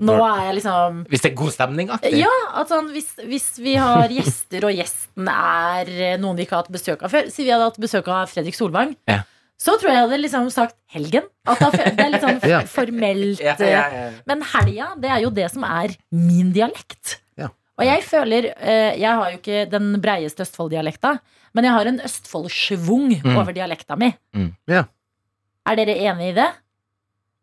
Nå 0.00 0.14
er 0.22 0.44
jeg 0.46 0.54
liksom 0.60 1.00
Hvis 1.10 1.20
det 1.24 1.32
er 1.32 1.34
god 1.34 1.50
stemning, 1.52 1.88
aktig. 1.90 2.12
Ja, 2.20 2.30
at 2.60 2.68
sånn, 2.70 2.92
hvis, 2.94 3.08
hvis 3.26 3.48
vi 3.58 3.72
har 3.74 4.06
gjester, 4.18 4.62
og 4.68 4.76
gjesten 4.78 5.26
er 5.28 5.90
eh, 5.90 6.16
noen 6.22 6.36
vi 6.38 6.44
ikke 6.46 6.54
har 6.54 6.62
hatt 6.62 6.70
besøk 6.76 7.02
av 7.02 7.10
før 7.10 7.26
Si 7.34 7.42
vi 7.42 7.50
hadde 7.50 7.66
hatt 7.66 7.80
besøk 7.82 8.06
av 8.06 8.30
Fredrik 8.30 8.54
Solvang. 8.54 8.94
Ja. 9.10 9.22
Så 9.60 9.74
tror 9.80 9.90
jeg 9.90 9.96
jeg 9.98 10.04
hadde 10.06 10.20
liksom 10.22 10.46
sagt 10.54 10.76
helgen. 10.94 11.26
At 11.44 11.58
da, 11.60 11.68
det 11.74 11.98
er 12.06 12.12
litt 12.14 12.22
sånn 12.22 12.38
Ja. 12.52 12.60
formelt. 12.70 13.42
Ja, 13.42 13.56
ja, 13.58 13.82
ja. 13.92 14.04
Men 14.30 14.46
helga, 14.54 14.92
det 15.02 15.10
er 15.10 15.20
jo 15.26 15.30
det 15.36 15.50
som 15.52 15.66
er 15.66 15.92
min 16.14 16.52
dialekt. 16.54 17.18
Og 17.80 17.86
jeg 17.88 18.02
føler 18.04 18.50
eh, 18.60 18.94
Jeg 19.00 19.10
har 19.16 19.30
jo 19.32 19.38
ikke 19.40 19.62
den 19.72 19.90
breieste 20.04 20.44
Østfold-dialekta, 20.44 21.14
men 21.56 21.64
jeg 21.66 21.72
har 21.72 21.88
en 21.90 22.00
Østfold-schwung 22.06 23.14
Mm. 23.24 23.36
over 23.40 23.52
dialekta 23.56 23.96
mi. 23.98 24.12
Mm. 24.36 24.50
Ja. 24.68 24.84
Er 25.66 25.76
dere 25.80 25.96
enig 25.96 26.30
i 26.32 26.36
det? 26.36 26.48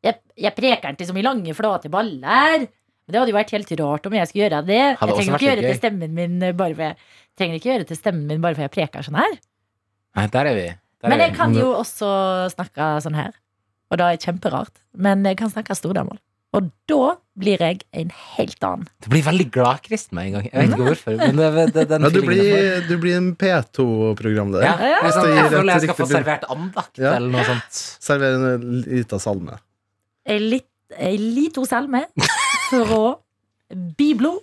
Jeg, 0.06 0.20
jeg 0.38 0.54
preker 0.56 0.88
den 0.92 0.96
til 1.00 1.08
som 1.10 1.18
i 1.18 1.24
lange, 1.26 1.54
flate 1.58 1.90
baller. 1.90 2.68
Men 3.08 3.14
det 3.14 3.20
hadde 3.22 3.32
jo 3.32 3.38
vært 3.38 3.52
helt 3.56 3.72
rart 3.80 4.06
om 4.10 4.14
jeg 4.14 4.28
skulle 4.30 4.46
gjøre 4.50 4.62
det. 4.68 4.78
Jeg 4.78 4.98
Hadde 5.00 5.14
også 5.14 5.22
trenger 5.24 5.38
ikke 5.40 5.48
gjøre 5.48 5.62
det 5.62 5.70
til 5.72 5.80
stemmen 5.82 6.14
min 6.14 6.42
eh, 6.44 6.52
bare 6.54 6.76
for 6.76 6.84
jeg 6.84 6.96
trenger 7.38 7.56
ikke 7.60 7.70
gjøre 7.72 7.88
til 7.92 7.98
stemmen 8.02 8.28
min 8.28 8.42
bare 8.44 8.56
for 8.58 8.66
jeg 8.68 8.74
preker 8.78 9.06
sånn 9.08 9.20
her. 9.20 9.38
Nei, 10.18 10.28
der 10.34 10.46
er 10.52 10.56
vi. 10.58 10.68
Der 11.02 11.10
Men 11.14 11.20
jeg 11.26 11.32
vi. 11.32 11.38
kan 11.38 11.54
jo 11.56 11.68
også 11.82 12.10
snakke 12.54 12.88
sånn 13.06 13.16
her. 13.18 13.34
Og 13.92 13.98
da 14.02 14.10
er 14.12 14.18
det 14.18 14.26
kjemperart. 14.28 14.82
Men 14.98 15.24
jeg 15.24 15.38
kan 15.40 15.50
snakke 15.54 15.76
stordamål. 15.78 16.18
Og 16.58 16.70
da 16.90 17.12
blir 17.38 17.62
jeg 17.62 17.84
en 17.94 18.10
helt 18.34 18.64
annen. 18.66 18.88
Du 19.06 19.10
blir 19.14 19.22
veldig 19.26 19.46
gladkristen 19.54 20.16
med 20.18 20.30
en 20.30 20.38
gang. 20.38 20.46
Jeg 20.50 20.58
vet 20.64 20.74
ikke 20.74 20.88
hvorfor. 20.88 21.18
Men 21.20 21.38
det, 21.38 21.66
det, 21.76 21.84
den 21.92 22.08
Ja, 22.08 22.10
du 22.16 22.20
blir, 22.26 22.88
du 22.88 22.94
blir 23.04 23.18
en 23.20 23.28
P2-programleder. 23.38 24.66
ja, 24.66 24.74
Ja. 24.82 24.90
ja. 24.96 25.02
er 25.06 25.14
sånn, 25.14 25.28
Det 25.28 25.36
gir 25.36 25.44
Jeg 25.44 25.52
føler 25.54 25.72
jeg 25.74 25.84
skal 25.84 25.94
riktig 25.94 26.00
få 26.02 26.10
servert 26.16 26.48
andakt 26.56 26.98
Ja. 27.04 27.12
eller 27.20 27.30
noe 27.36 27.46
sånt. 27.46 27.82
Servere 28.08 28.56
en 28.56 28.66
lita 28.88 29.20
salme. 29.22 29.60
Ei 30.28 31.18
liten 31.20 31.66
salme 31.70 32.06
fra 32.72 33.04
Biblo. 34.00 34.34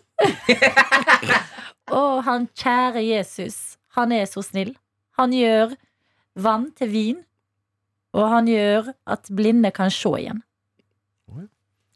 Og 1.94 2.22
han 2.24 2.46
kjære 2.56 3.02
Jesus, 3.04 3.76
han 3.98 4.12
er 4.12 4.24
så 4.30 4.42
snill. 4.44 4.74
Han 5.18 5.34
gjør 5.36 5.74
vann 6.40 6.70
til 6.78 6.88
vin, 6.90 7.18
og 8.14 8.28
han 8.32 8.48
gjør 8.50 8.92
at 9.10 9.28
blinde 9.34 9.70
kan 9.74 9.90
se 9.92 10.08
igjen. 10.22 10.40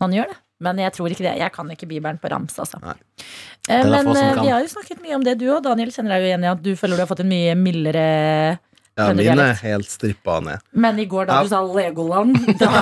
Han 0.01 0.13
gjør 0.15 0.31
det. 0.33 0.39
Men 0.61 0.79
jeg 0.83 0.91
tror 0.97 1.13
ikke 1.15 1.23
det. 1.23 1.37
Jeg 1.39 1.53
kan 1.55 1.69
ikke 1.71 1.87
Bibelen 1.87 2.17
på 2.19 2.31
rams, 2.33 2.57
altså. 2.59 2.79
Eh, 3.69 3.85
Men 3.87 4.09
eh, 4.11 4.41
vi 4.43 4.49
har 4.51 4.63
jo 4.65 4.71
snakket 4.73 5.03
mye 5.05 5.15
om 5.15 5.23
det, 5.27 5.37
du 5.39 5.47
og 5.55 5.63
Daniel 5.63 5.93
kjenner 5.95 6.17
deg 6.17 6.25
jo 6.25 6.31
igjen 6.33 6.47
i 6.47 6.51
at 6.51 6.63
du 6.65 6.73
føler 6.79 6.99
du 6.99 7.03
har 7.05 7.11
fått 7.11 7.23
en 7.23 7.31
mye 7.31 7.55
mildere 7.59 8.07
Ja, 8.99 9.13
mine 9.15 9.45
er 9.53 9.61
helt 9.63 9.87
strippa 9.87 10.41
ned. 10.43 10.59
Men 10.75 10.99
i 10.99 11.05
går 11.07 11.29
da 11.29 11.37
Ja. 11.39 11.43
du 11.47 11.53
sa 11.53 11.61
Legoland, 11.63 12.35
da 12.59 12.73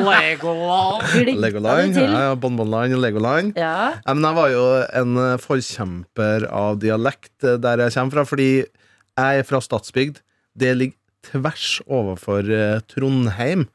Legoland! 0.00 1.04
Legoland. 1.44 1.96
Ja, 2.00 2.06
ja, 2.30 2.34
Bonbonland 2.40 2.96
og 2.96 3.02
Legoland. 3.04 3.52
Ja. 3.60 3.92
Ja, 4.00 4.14
men 4.14 4.24
jeg 4.24 4.38
var 4.40 4.48
jo 4.54 4.64
en 5.02 5.16
eh, 5.20 5.36
forkjemper 5.44 6.48
av 6.48 6.78
dialekt 6.80 7.44
der 7.44 7.84
jeg 7.84 7.92
kommer 7.98 8.16
fra, 8.22 8.24
fordi 8.32 8.48
jeg 8.64 9.42
er 9.42 9.44
fra 9.48 9.60
Stadsbygd. 9.60 10.22
Det 10.56 10.72
ligger 10.76 10.96
tvers 11.28 11.82
overfor 11.84 12.48
Trondheim. 12.88 13.66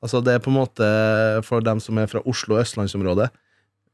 Altså 0.00 0.22
det 0.24 0.34
er 0.34 0.42
på 0.42 0.52
en 0.52 0.58
måte, 0.60 0.86
for 1.44 1.64
dem 1.64 1.80
som 1.82 1.98
er 2.00 2.08
fra 2.08 2.22
Oslo 2.28 2.56
og 2.56 2.64
østlandsområdet, 2.64 3.28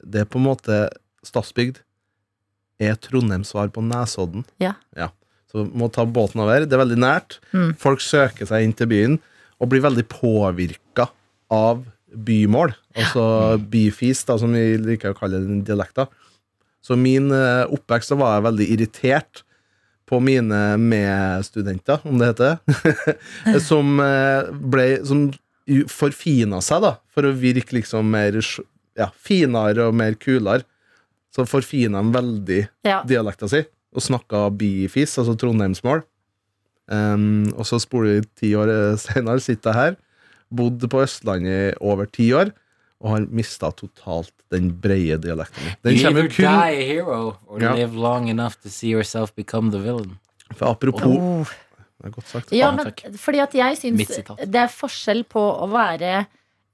det 0.06 0.22
er 0.22 0.30
på 0.30 0.38
en 0.40 0.46
måte 0.46 0.86
Stadsbygd 1.26 1.80
er 2.82 2.98
Trondheims 3.00 3.50
svar 3.50 3.70
på 3.74 3.82
Nesodden. 3.82 4.44
Ja. 4.62 4.76
Så 5.50 5.64
må 5.66 5.88
ta 5.90 6.04
båten 6.04 6.42
over. 6.44 6.66
Det 6.66 6.76
er 6.76 6.82
veldig 6.84 7.00
nært. 7.00 7.38
Mm. 7.56 7.72
Folk 7.80 8.04
søker 8.04 8.48
seg 8.48 8.66
inn 8.66 8.74
til 8.76 8.90
byen 8.90 9.18
og 9.56 9.70
blir 9.72 9.84
veldig 9.84 10.04
påvirka 10.12 11.08
av 11.52 11.82
bymål. 12.12 12.74
Altså 12.96 13.56
byfis, 13.72 14.22
da, 14.28 14.36
som 14.40 14.52
vi 14.54 14.76
liker 14.80 15.14
å 15.14 15.18
kalle 15.18 15.40
den 15.42 15.64
dialekta. 15.66 16.06
Så 16.84 16.98
min 17.00 17.32
eh, 17.34 17.64
oppvekst 17.72 18.12
så 18.12 18.18
var 18.20 18.36
jeg 18.36 18.46
veldig 18.46 18.68
irritert 18.76 19.42
på 20.06 20.20
mine 20.22 20.60
medstudenter, 20.78 22.04
om 22.06 22.20
det 22.20 22.30
heter, 22.30 22.60
som 23.68 23.98
eh, 24.02 24.52
ble 24.70 24.86
Som 25.08 25.30
forfina 25.90 26.60
seg, 26.62 26.82
da, 26.82 26.92
for 27.12 27.26
å 27.26 27.32
virke 27.34 27.72
liksom 27.78 28.06
mer 28.10 28.38
ja, 28.96 29.10
finere 29.18 29.88
og 29.88 29.94
mer 29.98 30.14
kulere. 30.14 30.62
Så 31.34 31.44
forfina 31.44 32.00
de 32.00 32.12
veldig 32.14 32.60
Ja. 32.86 33.02
dialekta 33.04 33.48
si 33.48 33.64
og 33.96 34.02
snakka 34.02 34.46
bifis, 34.56 35.16
altså 35.18 35.34
trondheimsmål. 35.36 36.02
Um, 36.88 37.46
og 37.58 37.64
så 37.66 37.80
spoler 37.82 38.20
vi 38.20 38.28
ti 38.38 38.50
år 38.54 38.70
senere, 39.00 39.40
sitter 39.42 39.72
jeg 39.72 39.74
her, 39.80 39.96
bodd 40.54 40.84
på 40.92 41.00
Østlandet 41.02 41.72
i 41.72 41.76
over 41.82 42.06
ti 42.06 42.28
år, 42.36 42.52
og 43.02 43.10
har 43.10 43.26
mista 43.34 43.72
totalt 43.74 44.30
den 44.54 44.70
breie 44.80 45.16
dialekten 45.20 45.64
min. 45.66 45.74
Den 45.82 45.96
You 45.96 46.04
kommer 46.06 46.22
either 46.22 46.36
kun 46.36 46.46
die 46.46 46.76
a 46.78 46.86
hero 46.86 47.18
or 47.48 47.60
Ja. 47.60 47.74
live 47.74 47.94
long 47.96 48.28
enough 48.30 48.54
to 48.62 48.68
see 48.70 48.88
yourself 48.94 49.34
become 49.34 49.70
the 49.72 49.78
villain. 49.78 50.18
for 50.54 50.68
Apropos 50.70 51.18
Oh. 51.18 51.44
Det 51.96 52.10
er 52.10 52.14
godt 52.14 52.26
sagt. 52.28 52.52
Ja, 52.52 52.70
men 52.76 52.90
fordi 53.16 53.40
at 53.40 53.54
jeg 53.56 53.78
syns 53.80 54.10
det 54.46 54.60
er 54.60 54.68
forskjell 54.72 55.24
på 55.32 55.40
å 55.40 55.68
være 55.72 56.26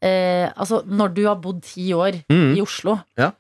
eh, 0.03 0.49
Altså, 0.57 0.81
når 0.87 1.13
du 1.15 1.23
har 1.29 1.37
bodd 1.39 1.61
ti 1.63 1.93
år 1.95 2.25
Mm. 2.29 2.57
i 2.57 2.61
Oslo, 2.65 2.99
Ja. 3.17 3.31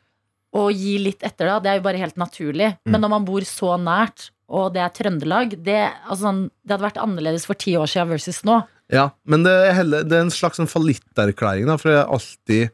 og 0.54 0.70
gi 0.72 0.98
litt 0.98 1.22
etter 1.26 1.46
da, 1.48 1.58
det 1.58 1.70
er 1.72 1.76
jo 1.80 1.82
bare 1.88 1.98
helt 1.98 2.14
naturlig. 2.16 2.76
Mm. 2.86 2.92
Men 2.92 3.00
når 3.02 3.08
man 3.10 3.24
bor 3.24 3.40
så 3.40 3.74
nært, 3.80 4.30
og 4.48 4.74
det 4.74 4.82
er 4.84 4.90
Trøndelag 4.94 5.56
det, 5.64 5.90
altså, 6.08 6.22
sånn, 6.28 6.42
det 6.64 6.70
hadde 6.76 6.86
vært 6.92 7.02
annerledes 7.02 7.46
for 7.46 7.54
ti 7.54 7.72
år 7.74 7.86
siden 7.90 8.08
versus 8.12 8.42
nå. 8.44 8.60
Ja, 8.92 9.10
men 9.24 9.42
det 9.42 9.50
er, 9.50 9.72
heller, 9.72 10.04
det 10.04 10.12
er 10.12 10.20
en 10.26 10.30
slags 10.30 10.58
sånn 10.60 10.68
fallitterklæring, 10.68 11.66
da, 11.66 11.76
for 11.80 11.90
jeg 11.90 12.04
har 12.04 12.12
alltid 12.12 12.70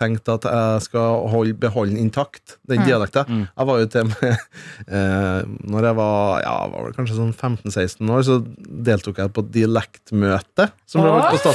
tenkt 0.00 0.28
at 0.32 0.46
jeg 0.48 0.82
skal 0.88 1.28
holde, 1.30 1.54
beholde 1.60 1.92
den 1.94 2.00
intakt, 2.08 2.56
den 2.68 2.80
Mm. 2.80 2.86
dialekta. 2.88 3.24
Mm. 3.28 3.42
Jeg 3.58 3.66
var 3.70 3.78
jo 3.82 3.86
til 3.92 4.04
med 4.08 4.38
eh, 4.96 5.40
Når 5.70 5.84
jeg 5.90 5.96
var, 6.00 6.40
ja, 6.42 6.54
var 6.72 6.86
det 6.88 6.96
kanskje 6.96 7.18
sånn 7.18 7.34
15-16 7.36 8.10
år, 8.10 8.22
så 8.26 8.38
deltok 8.90 9.20
jeg 9.20 9.32
på 9.36 9.44
dialektmøte 9.52 10.70
som 10.88 11.02
ble 11.04 11.10
holdt 11.12 11.30
på 11.30 11.52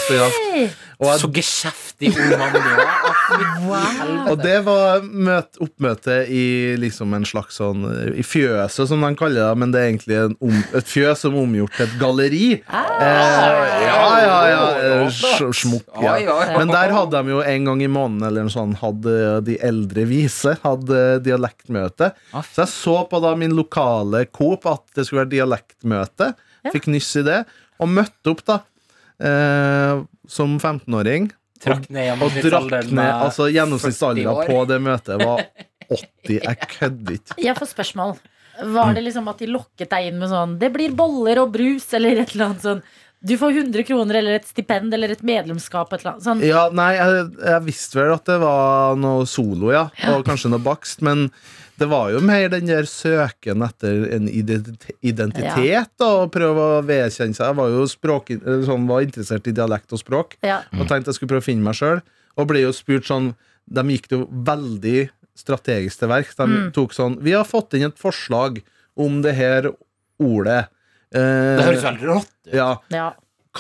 jeg- 1.06 1.20
Så 1.20 1.28
geskjeftig 1.34 2.14
ung 2.16 2.38
mann 2.40 2.54
du 2.54 2.60
helvete. 2.66 4.32
og 4.32 4.38
det 4.44 4.58
var 4.66 5.02
møt, 5.02 5.58
oppmøte 5.64 6.16
i 6.32 6.76
liksom 6.80 7.14
en 7.18 7.26
slags 7.28 7.58
sånn 7.60 7.84
I 8.16 8.24
fjøset, 8.24 8.88
som 8.88 9.02
de 9.04 9.10
kaller 9.20 9.42
det, 9.50 9.58
men 9.58 9.72
det 9.74 9.82
er 9.82 9.90
egentlig 9.92 10.18
en 10.22 10.36
om, 10.42 10.64
et 10.78 10.88
fjøs 10.88 11.24
som 11.26 11.36
er 11.36 11.44
omgjort 11.46 11.76
til 11.76 11.86
et 11.88 11.98
galleri. 12.00 12.46
Ah. 12.70 12.86
Eh, 13.02 13.86
ja, 13.86 14.06
ja, 14.22 14.38
ja. 14.54 15.10
Smukk, 15.10 15.88
ja. 16.02 16.16
Men 16.58 16.72
der 16.72 16.94
hadde 16.96 17.22
de 17.26 17.34
jo 17.36 17.42
en 17.42 17.66
gang 17.70 17.82
i 17.84 17.90
måneden 17.92 18.24
eller 18.36 18.50
noe 18.50 18.54
sånt, 18.54 18.78
hadde 18.84 19.16
de 19.48 19.56
eldre 19.64 20.04
vise 20.10 20.54
hadde 20.64 21.00
dialektmøte. 21.26 22.12
Ah, 22.36 22.44
Så 22.46 22.66
jeg 22.66 22.74
så 22.76 22.96
på 23.10 23.22
da 23.24 23.32
min 23.40 23.56
lokale 23.58 24.26
Coop 24.36 24.68
at 24.70 24.84
det 24.96 25.08
skulle 25.08 25.24
være 25.24 25.34
dialektmøte. 25.38 26.34
Ja. 26.66 26.74
Fikk 26.76 26.88
nyss 26.92 27.10
i 27.22 27.26
det, 27.28 27.42
og 27.80 27.92
møtte 27.92 28.32
opp 28.34 28.44
da 28.48 28.60
eh, 29.24 30.04
som 30.28 30.58
15-åring. 30.60 31.32
Trakk 31.64 31.86
Og 32.22 32.34
drakk 32.44 32.90
ned 32.92 33.08
Altså 33.24 33.46
Gjennomsnittsalderen 33.50 34.42
på 34.50 34.58
det 34.70 34.80
møtet 34.84 35.22
var 35.24 35.40
80. 35.96 36.42
Jeg 36.44 36.68
kødder 36.76 37.16
ikke. 37.20 37.38
Jeg 37.46 37.56
får 37.58 37.70
spørsmål. 37.72 38.16
Var 38.76 38.94
det 38.96 39.04
liksom 39.06 39.26
at 39.32 39.40
de 39.44 39.48
lokket 39.52 39.90
deg 39.92 40.06
inn 40.10 40.20
med 40.22 40.30
sånn 40.32 40.54
Det 40.62 40.70
blir 40.72 40.94
boller 40.96 41.42
og 41.42 41.50
brus, 41.56 41.90
eller 41.98 42.22
et 42.24 42.32
eller 42.36 42.46
annet 42.52 42.64
sånn 42.64 42.84
Du 43.26 43.34
får 43.42 43.56
100 43.58 43.84
kroner 43.88 44.20
eller 44.20 44.38
et 44.38 44.46
stipend 44.46 44.94
eller 44.94 45.10
et 45.16 45.22
medlemskap. 45.26 45.94
Et 45.96 46.04
eller. 46.06 46.20
Sånn, 46.22 46.44
Ja, 46.46 46.68
nei, 46.76 46.92
jeg, 46.98 47.24
jeg 47.42 47.64
visste 47.66 47.98
vel 47.98 48.14
at 48.14 48.26
det 48.30 48.40
var 48.44 48.96
noe 49.02 49.26
solo, 49.30 49.72
ja. 49.74 49.88
Og 50.14 50.26
kanskje 50.28 50.52
noe 50.54 50.62
bakst. 50.62 51.02
Men 51.06 51.32
det 51.82 51.88
var 51.92 52.12
jo 52.14 52.22
mer 52.24 52.48
den 52.54 52.70
der 52.70 52.86
søken 52.88 53.66
etter 53.66 54.06
en 54.16 54.30
identitet, 54.30 54.94
identitet, 55.04 55.90
da, 56.00 56.12
og 56.22 56.30
prøve 56.36 56.68
å 56.78 56.84
vedkjenne 56.86 57.36
seg. 57.36 57.50
Jeg 57.50 57.58
var 57.60 57.74
jo 57.74 57.88
språk, 57.90 58.30
sånn, 58.70 58.86
var 58.88 59.02
interessert 59.08 59.50
i 59.50 59.56
dialekt 59.58 59.92
og 59.98 60.00
språk, 60.04 60.38
ja. 60.46 60.62
og 60.78 60.86
tenkte 60.88 61.12
jeg 61.12 61.18
skulle 61.20 61.34
prøve 61.34 61.44
å 61.44 61.50
finne 61.50 61.66
meg 61.66 61.76
sjøl. 61.82 62.04
Og 62.38 62.48
ble 62.52 62.62
jo 62.66 62.72
spurt 62.76 63.08
sånn 63.08 63.34
De 63.66 63.82
gikk 63.90 64.12
jo 64.12 64.18
veldig 64.46 65.08
strategisk 65.34 66.04
til 66.04 66.10
verks. 66.12 66.36
De 66.38 66.46
Mm. 66.46 66.72
tok 66.76 66.92
sånn 66.94 67.18
Vi 67.24 67.32
har 67.34 67.44
fått 67.48 67.74
inn 67.74 67.88
et 67.88 67.98
forslag 67.98 68.60
om 68.96 69.22
det 69.24 69.34
her 69.36 69.72
ordet. 70.22 70.68
Eh, 71.14 71.58
Det 71.60 71.66
høres 71.68 71.84
veldig 71.86 72.08
rått 72.10 72.32
ut. 72.48 72.54
ja, 72.54 72.72
ja. 72.92 73.12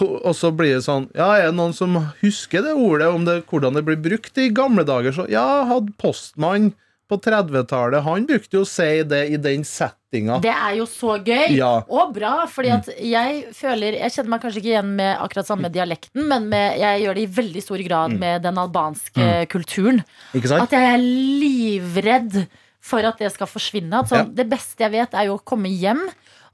Og 0.02 0.34
så 0.36 0.50
blir 0.52 0.74
det 0.76 0.84
sånn 0.84 1.06
Ja, 1.16 1.30
er 1.40 1.46
det 1.52 1.56
noen 1.56 1.72
som 1.74 1.94
husker 2.22 2.62
det 2.66 2.74
ordet, 2.76 3.08
om 3.16 3.24
det, 3.24 3.46
hvordan 3.48 3.74
det 3.78 3.86
blir 3.88 3.96
brukt 3.96 4.38
i 4.38 4.50
gamle 4.52 4.84
dager? 4.84 5.14
Så 5.16 5.24
ja, 5.32 5.64
hadde 5.70 5.94
postmann 5.98 6.74
på 7.08 7.20
30-tallet 7.22 8.02
Han 8.04 8.26
brukte 8.28 8.58
jo 8.58 8.64
å 8.66 8.68
si 8.68 9.04
det 9.08 9.22
i 9.32 9.38
den 9.38 9.64
settinga. 9.64 10.42
Det 10.42 10.52
er 10.52 10.74
jo 10.80 10.86
så 10.90 11.16
gøy 11.24 11.54
Ja. 11.56 11.84
og 11.88 12.12
bra, 12.16 12.46
fordi 12.50 12.72
at 12.74 12.90
jeg 13.00 13.46
føler 13.54 13.94
Jeg 14.02 14.12
kjenner 14.12 14.30
meg 14.34 14.42
kanskje 14.42 14.60
ikke 14.64 14.74
igjen 14.74 14.92
med 14.98 15.18
akkurat 15.22 15.46
samme 15.48 15.70
dialekten, 15.72 16.28
men 16.28 16.50
med, 16.50 16.80
jeg 16.82 17.04
gjør 17.06 17.14
det 17.16 17.24
i 17.24 17.34
veldig 17.40 17.64
stor 17.64 17.78
grad 17.88 18.20
med 18.20 18.42
den 18.44 18.58
albanske 18.58 19.48
kulturen. 19.48 20.04
Ikke 20.34 20.48
sant? 20.52 20.64
At 20.68 20.72
jeg 20.76 20.92
er 20.92 20.98
livredd 21.00 22.48
for 22.86 23.06
at 23.08 23.18
det 23.22 23.32
skal 23.34 23.48
forsvinne. 23.50 23.94
Altså, 24.04 24.20
ja. 24.22 24.28
Det 24.28 24.46
beste 24.52 24.84
jeg 24.86 24.92
vet, 24.94 25.14
er 25.18 25.30
jo 25.30 25.38
å 25.40 25.44
komme 25.44 25.70
hjem 25.72 26.04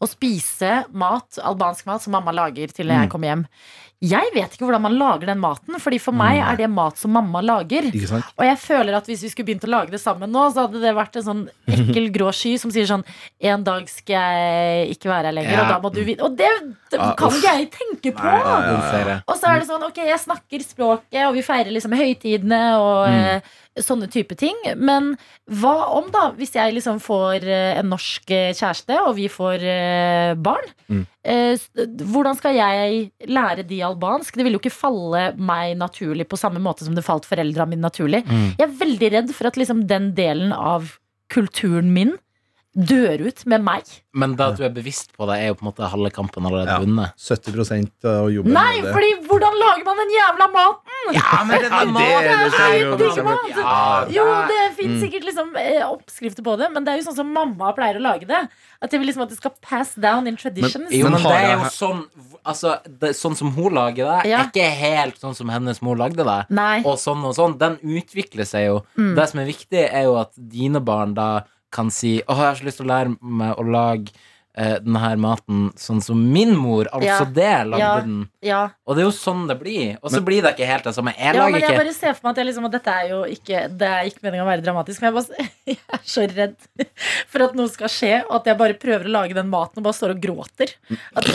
og 0.02 0.10
spise 0.10 0.82
mat, 0.98 1.38
albansk 1.46 1.86
mat 1.86 2.02
som 2.02 2.16
mamma 2.18 2.34
lager 2.34 2.74
til 2.74 2.90
jeg 2.90 3.10
kommer 3.14 3.32
hjem. 3.32 3.46
Jeg 4.02 4.32
vet 4.34 4.56
ikke 4.56 4.66
hvordan 4.66 4.82
man 4.82 4.96
lager 4.98 5.28
den 5.30 5.38
maten, 5.38 5.76
Fordi 5.78 6.00
for 6.02 6.16
meg 6.18 6.40
er 6.42 6.56
det 6.58 6.66
mat 6.74 6.98
som 6.98 7.12
mamma 7.14 7.38
lager. 7.46 7.86
Ikke 7.92 8.08
sant? 8.10 8.26
Og 8.34 8.48
jeg 8.48 8.58
føler 8.58 8.96
at 8.98 9.06
hvis 9.06 9.22
vi 9.22 9.30
skulle 9.30 9.46
begynt 9.52 9.68
å 9.68 9.70
lage 9.70 9.94
det 9.94 10.00
sammen 10.02 10.32
nå, 10.34 10.48
så 10.56 10.64
hadde 10.66 10.82
det 10.82 10.96
vært 10.98 11.20
en 11.22 11.26
sånn 11.28 11.44
ekkel 11.70 12.10
grå 12.16 12.32
sky 12.34 12.56
som 12.58 12.74
sier 12.74 12.90
sånn 12.90 13.06
En 13.46 13.62
dag 13.68 13.86
skal 13.94 14.26
jeg 14.26 14.96
ikke 14.96 15.12
være 15.12 15.30
her 15.30 15.38
lenger, 15.38 15.54
Ja. 15.54 15.62
og 15.68 15.70
da 15.76 15.78
må 15.86 15.94
du 15.94 16.02
vite 16.08 16.26
Og 16.26 16.34
det, 16.40 16.50
det 16.90 16.98
Ja, 16.98 17.12
kan 17.14 17.30
ikke 17.38 17.54
jeg 17.60 17.70
tenke 17.78 18.16
på! 18.18 18.26
Nei, 18.26 18.42
ja, 18.42 19.06
ja. 19.06 19.20
Og 19.30 19.38
så 19.38 19.54
er 19.54 19.62
det 19.62 19.70
sånn, 19.70 19.86
ok, 19.86 20.02
jeg 20.10 20.24
snakker 20.26 20.66
språket, 20.66 21.22
og 21.28 21.38
vi 21.38 21.46
feirer 21.46 21.70
liksom 21.78 21.94
høytidene 22.02 22.64
og 22.82 23.06
eh, 23.06 23.54
sånne 23.80 24.10
type 24.12 24.36
ting. 24.40 24.58
Men 24.76 25.14
hva 25.62 25.74
om, 25.96 26.10
da, 26.12 26.30
hvis 26.36 26.56
jeg 26.58 26.76
liksom 26.76 27.00
får 27.04 27.46
eh, 27.48 27.80
en 27.80 27.92
norsk 27.94 28.34
eh, 28.36 28.52
kjæreste, 28.58 28.98
og 29.06 29.16
vi 29.20 29.28
får 29.32 29.64
eh, 29.64 30.34
barn? 30.36 30.72
Mm. 30.92 31.06
Hvordan 32.12 32.38
skal 32.40 32.56
jeg 32.58 33.04
lære 33.30 33.64
de 33.70 33.78
albansk? 33.86 34.36
Det 34.36 34.46
vil 34.48 34.58
jo 34.58 34.62
ikke 34.64 34.74
falle 34.74 35.28
meg 35.38 35.76
naturlig 35.78 36.26
på 36.32 36.40
samme 36.40 36.62
måte 36.64 36.88
som 36.88 36.98
det 36.98 37.06
falt 37.06 37.30
foreldra 37.30 37.68
mine 37.70 37.86
naturlig. 37.86 38.24
Mm. 38.26 38.48
Jeg 38.58 38.66
er 38.66 38.80
veldig 38.82 39.12
redd 39.16 39.36
for 39.38 39.52
at 39.52 39.60
liksom 39.60 39.86
den 39.90 40.12
delen 40.18 40.56
av 40.56 40.96
kulturen 41.32 41.94
min 41.94 42.18
dør 42.76 43.20
ut 43.28 43.42
med 43.52 43.62
meg. 43.66 43.84
Men 44.16 44.36
det 44.40 44.46
at 44.46 44.58
du 44.60 44.64
er 44.64 44.72
bevisst 44.72 45.12
på 45.18 45.26
det, 45.28 45.38
er 45.44 45.48
jo 45.52 45.56
på 45.60 45.66
en 45.66 45.70
måte 45.72 45.88
halve 45.92 46.10
kampen 46.12 46.46
allerede 46.48 46.72
Ja. 46.72 46.80
vunnet. 46.80 47.12
70 47.20 48.06
av 48.08 48.30
jobben 48.32 48.54
Nei, 48.54 48.80
med 48.80 48.86
det. 48.86 48.94
fordi 48.96 49.12
hvordan 49.28 49.54
lager 49.60 49.84
man 49.88 49.98
den 50.00 50.12
jævla 50.16 50.48
maten? 50.52 51.14
Ja, 51.16 51.44
men 51.44 51.52
Ja, 51.62 51.62
det- 51.62 51.68
det 51.68 52.52
trenger 52.54 52.80
jo 52.80 52.98
Det 52.98 53.08
er 53.08 53.12
ikke 53.12 53.24
mat. 53.24 54.12
Jo, 54.12 54.26
det 54.48 54.62
Mm. 54.72 54.76
finnes 54.78 55.02
sikkert 55.04 55.24
liksom 55.26 55.56
eh, 55.58 55.82
oppskrifter 55.84 56.44
på 56.44 56.58
det, 56.58 56.72
men 56.72 56.84
det 56.86 56.94
er 56.94 56.98
jo 57.02 57.10
sånn 57.12 57.16
som 57.16 57.34
mamma 57.34 57.74
pleier 57.76 57.96
å 58.00 58.02
lage 58.02 58.26
det. 58.28 58.48
At 58.82 58.92
jeg 58.92 59.00
vil 59.02 59.08
liksom 59.10 59.24
at 59.24 59.30
det 59.30 59.38
skal 59.38 59.52
pass 59.62 59.96
down 59.96 60.28
in 60.28 60.38
traditions. 60.38 60.92
Jo, 60.92 61.04
Men 61.10 61.14
men 61.14 61.24
det 61.24 61.44
er 61.44 61.58
jo 61.58 61.70
sånn 61.70 62.06
Altså, 62.44 62.80
det, 62.88 63.12
sånn 63.14 63.36
som 63.38 63.52
hun 63.52 63.72
lager 63.72 64.04
det, 64.24 64.30
Ja. 64.32 64.40
er 64.40 64.50
ikke 64.50 64.72
helt 64.74 65.20
sånn 65.22 65.36
som 65.36 65.48
hennes 65.50 65.80
mor 65.80 65.96
lagde 65.96 66.24
det. 66.26 66.46
Nei. 66.50 66.80
Og 66.84 66.98
sånn 66.98 67.24
og 67.24 67.36
sånn. 67.36 67.56
Den 67.60 67.78
utvikler 67.84 68.48
seg 68.48 68.66
jo. 68.66 68.84
Mm. 68.98 69.14
Det 69.16 69.30
som 69.30 69.40
er 69.42 69.46
viktig, 69.46 69.94
er 69.94 70.04
jo 70.06 70.16
at 70.18 70.32
dine 70.36 70.80
barn 70.84 71.14
da 71.14 71.44
kan 71.72 71.90
si 71.94 72.18
Å, 72.26 72.36
jeg 72.36 72.44
har 72.46 72.60
så 72.60 72.68
lyst 72.68 72.82
til 72.82 72.88
å 72.90 72.92
lære 72.96 73.16
meg 73.22 73.56
å 73.58 73.64
lage 73.72 74.12
eh, 74.54 74.74
denne 74.84 75.00
her 75.00 75.16
maten 75.24 75.70
sånn 75.80 76.02
som 76.04 76.20
min 76.34 76.52
mor, 76.60 76.90
altså 76.92 77.08
Ja. 77.08 77.24
det, 77.24 77.52
lagde 77.72 77.80
Ja. 77.80 77.92
den. 78.04 78.18
Ja. 78.44 78.62
Og 78.86 78.98
det 78.98 79.06
er 79.06 79.08
jo 79.08 79.14
sånn 79.16 79.46
det 79.48 79.56
blir. 79.62 79.94
Og 80.04 80.12
så 80.12 80.20
blir 80.28 80.42
det 80.44 80.52
ikke 80.58 80.68
helt 80.68 80.84
det 80.84 80.94
samme. 80.98 81.14
Jeg 81.16 81.32
ja, 81.36 81.40
lager 81.40 81.52
men 81.56 81.62
jeg 81.62 81.70
ikke 81.72 81.84
bare 81.86 81.94
ser 81.96 82.14
for 82.18 82.28
meg 82.28 82.32
at, 82.34 82.42
jeg 82.42 82.50
liksom, 82.50 82.66
at 82.68 82.76
dette 82.76 82.92
er 82.98 83.08
jo 83.14 83.22
ikke 83.32 83.62
Det 83.80 83.88
er 83.88 84.10
ikke 84.12 84.24
meningen 84.28 84.44
å 84.44 84.50
være 84.52 84.66
dramatisk, 84.66 85.02
men 85.02 85.14
jeg, 85.14 85.16
bare, 85.22 85.48
jeg 85.72 85.80
er 85.96 86.04
så 86.04 86.28
redd 86.36 86.58
for 87.32 87.48
at 87.48 87.56
noe 87.56 87.72
skal 87.72 87.88
skje, 87.96 88.14
og 88.28 88.36
at 88.42 88.52
jeg 88.52 88.60
bare 88.60 88.74
prøver 88.84 89.08
å 89.08 89.16
lage 89.22 89.34
den 89.40 89.48
maten 89.50 89.80
og 89.80 89.88
bare 89.88 90.00
står 90.02 90.18
og 90.18 90.22
gråter. 90.28 90.76
At, 91.16 91.32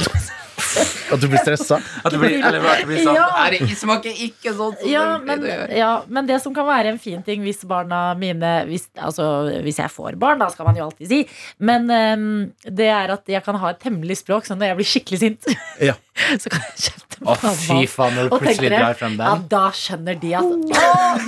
At 1.15 1.21
du 1.23 1.29
blir 1.31 1.39
stressa. 1.39 1.79
At 2.05 2.13
du 2.13 2.19
blir, 2.19 2.37
eller 2.41 2.65
at 2.67 2.81
du 2.83 2.89
blir 2.91 3.03
sånn 3.05 3.15
Ja. 3.17 3.27
Er 3.47 3.55
Det 3.61 3.77
smaker 3.79 4.11
ikke 4.27 4.53
sånn 4.57 4.75
som 4.81 4.91
ja, 4.91 5.05
det 5.19 5.27
men, 5.29 5.45
å 5.47 5.67
ja, 5.79 5.91
men 6.09 6.27
det 6.29 6.41
som 6.43 6.55
kan 6.57 6.67
være 6.69 6.93
en 6.95 6.99
fin 7.03 7.23
ting 7.27 7.45
hvis 7.47 7.63
barna 7.69 8.01
mine 8.19 8.53
hvis, 8.69 8.89
Altså 8.99 9.29
hvis 9.65 9.79
jeg 9.83 9.93
får 9.93 10.19
barn, 10.21 10.41
da 10.43 10.49
skal 10.53 10.67
man 10.69 10.79
jo 10.79 10.89
alltid 10.89 11.09
si. 11.13 11.21
Men 11.63 11.87
um, 11.91 12.27
det 12.67 12.89
er 12.91 13.13
at 13.15 13.29
jeg 13.31 13.43
kan 13.47 13.59
ha 13.63 13.71
et 13.75 13.87
hemmelig 13.87 14.19
språk, 14.23 14.47
så 14.49 14.57
når 14.59 14.73
jeg 14.73 14.81
blir 14.81 14.91
skikkelig 14.95 15.21
sint, 15.23 15.51
Ja. 15.83 15.95
så 16.43 16.51
kan 16.53 16.63
jeg 16.65 16.79
kjefte 16.89 17.21
Å, 17.23 17.33
mamma. 17.33 17.53
fy 17.61 17.87
faen, 17.89 18.17
når 18.17 18.29
du 18.29 18.35
plutselig 18.37 18.71
drar 18.73 18.97
frem 18.99 19.15
den. 19.17 19.27
Ja, 19.27 19.37
da 19.53 19.63
skjønner 19.77 20.19
de 20.21 20.33
at 20.37 20.81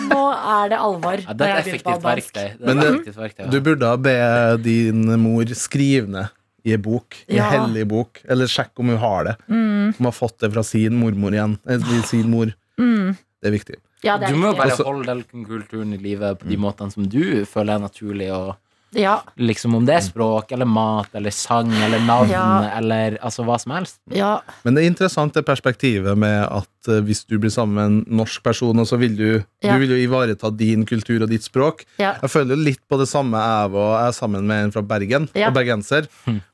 nå 0.08 0.24
er 0.36 0.72
det 0.72 0.80
alvor. 0.84 1.22
Ja, 1.24 1.36
det 1.38 1.46
er 1.48 1.54
et 1.60 1.66
effektivt 1.66 2.04
verktøy. 2.04 2.42
Er 2.48 2.56
Men 2.60 2.82
det- 2.82 3.14
verktøy 3.16 3.44
ja. 3.46 3.50
Du 3.52 3.60
burde 3.64 3.92
be 4.04 4.16
din 4.64 5.06
mor 5.22 5.54
skrive 5.56 6.08
ned 6.08 6.34
i 6.68 6.74
ei 6.76 6.80
bok. 6.84 7.16
I 7.28 7.36
Ja. 7.40 7.48
hellig 7.54 7.86
bok. 7.88 8.20
Eller 8.28 8.46
sjekk 8.50 8.78
om 8.82 8.92
hun 8.92 8.98
har 9.02 9.24
det. 9.30 9.36
Mm, 9.48 9.88
Om 9.88 9.94
hun 9.98 10.08
har 10.10 10.16
fått 10.16 10.38
det 10.44 10.52
fra 10.52 10.62
sin 10.62 10.94
mormor 11.00 11.32
igjen. 11.36 11.58
Eller 11.66 12.02
sin 12.06 12.28
mor. 12.30 12.52
mm. 12.78 13.16
Det 13.40 13.46
er 13.48 13.54
viktig. 13.54 13.76
Ja, 14.02 14.16
det 14.18 14.28
er 14.28 14.32
Du 14.32 14.38
må 14.38 14.48
jo 14.52 14.54
viktig. 14.54 14.76
bare 14.78 14.86
holde 14.86 15.06
den 15.32 15.44
kulturen 15.46 15.92
i 15.94 15.98
live 15.98 16.34
på 16.38 16.48
de 16.48 16.56
måtene 16.56 16.92
som 16.92 17.06
du 17.08 17.44
føler 17.46 17.74
er 17.76 17.82
naturlig. 17.88 18.28
Og 18.34 18.56
Ja, 18.96 19.18
liksom 19.36 19.74
Om 19.76 19.84
det 19.84 19.94
er 19.98 20.00
språk 20.00 20.52
eller 20.52 20.64
mat 20.64 21.08
eller 21.18 21.30
sang 21.34 21.68
eller 21.84 22.00
navn 22.00 22.30
Ja. 22.30 22.70
eller 22.78 23.18
altså 23.20 23.44
hva 23.44 23.58
som 23.60 23.72
helst. 23.72 23.98
ja, 24.10 24.40
Men 24.64 24.74
det 24.74 24.84
er 24.84 24.90
interessant 24.90 25.34
det 25.34 25.44
perspektivet 25.44 26.16
med 26.16 26.46
at 26.46 26.88
uh, 26.88 27.00
hvis 27.04 27.24
du 27.28 27.36
blir 27.38 27.50
sammen 27.52 27.74
med 27.74 27.84
en 27.84 28.16
norsk 28.22 28.42
person, 28.42 28.76
så 28.86 28.96
vil 28.98 29.16
du, 29.16 29.44
Ja. 29.62 29.74
du 29.74 29.78
vil 29.80 29.90
jo 29.90 30.08
ivareta 30.08 30.50
din 30.56 30.86
kultur 30.86 31.22
og 31.22 31.28
ditt 31.28 31.42
språk. 31.44 31.84
ja. 31.98 32.14
Jeg 32.22 32.30
føler 32.30 32.56
jo 32.56 32.62
litt 32.64 32.80
på 32.88 32.98
det 32.98 33.08
samme 33.08 33.36
jeg 33.36 33.74
og 33.74 33.98
jeg 34.00 34.08
er 34.08 34.12
sammen 34.12 34.46
med 34.46 34.64
en 34.64 34.72
fra 34.72 34.82
Bergen, 34.82 35.28
Ja. 35.34 35.48
og 35.48 35.54
bergenser. 35.54 36.08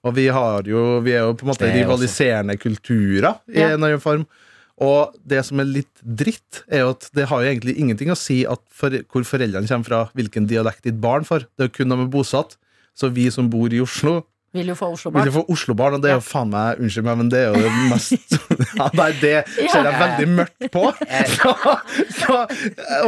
Og 0.04 0.14
vi, 0.14 0.26
har 0.28 0.62
jo, 0.64 1.00
vi 1.00 1.12
er 1.12 1.20
jo 1.28 1.34
på 1.34 1.46
en 1.46 1.52
måte 1.54 1.68
er 1.70 1.84
rivaliserende 1.84 2.56
kulturer 2.58 3.38
i 3.48 3.60
Ja. 3.60 3.66
en 3.68 3.72
eller 3.78 3.86
annen 3.94 4.00
form. 4.00 4.26
Og 4.82 5.14
det 5.22 5.44
som 5.46 5.60
er 5.62 5.70
litt 5.70 6.02
dritt, 6.02 6.64
er 6.66 6.82
jo 6.82 6.92
at 6.96 7.06
det 7.14 7.28
har 7.30 7.42
jo 7.42 7.50
egentlig 7.50 7.76
ingenting 7.78 8.10
å 8.10 8.18
si 8.18 8.40
for, 8.74 8.94
hvor 9.12 9.26
foreldrene 9.28 9.70
kommer 9.70 9.86
fra, 9.86 10.00
hvilken 10.18 10.48
dialekt 10.50 10.86
ditt 10.88 10.98
barn 11.02 11.26
får. 11.26 11.46
Det 11.54 11.66
er 11.66 11.70
jo 11.70 11.76
kun 11.76 11.94
de 11.94 11.98
er 12.02 12.10
bosatt. 12.10 12.56
Så 12.94 13.10
vi 13.14 13.28
som 13.34 13.50
bor 13.50 13.72
i 13.74 13.82
Oslo, 13.82 14.20
Vil 14.54 14.68
jo 14.70 14.74
få 14.78 14.86
vil 14.92 14.94
Oslo-barn. 14.98 15.26
jo 15.26 15.32
få 15.34 15.42
Oslo-barn, 15.50 15.96
og 15.98 16.02
det 16.04 16.10
er 16.12 16.16
jo 16.18 16.22
faen 16.24 16.50
meg 16.52 16.78
Unnskyld 16.84 17.06
meg, 17.08 17.16
men 17.18 17.30
det 17.32 17.40
er 17.42 17.48
jo 17.50 17.62
det 17.64 17.72
mest 17.90 18.36
ja, 18.78 18.86
Nei, 18.94 19.08
det 19.18 19.32
ser 19.50 19.88
jeg 19.88 19.98
veldig 19.98 20.28
mørkt 20.36 20.68
på. 20.74 20.84
Så, 21.34 21.54
så 22.14 22.36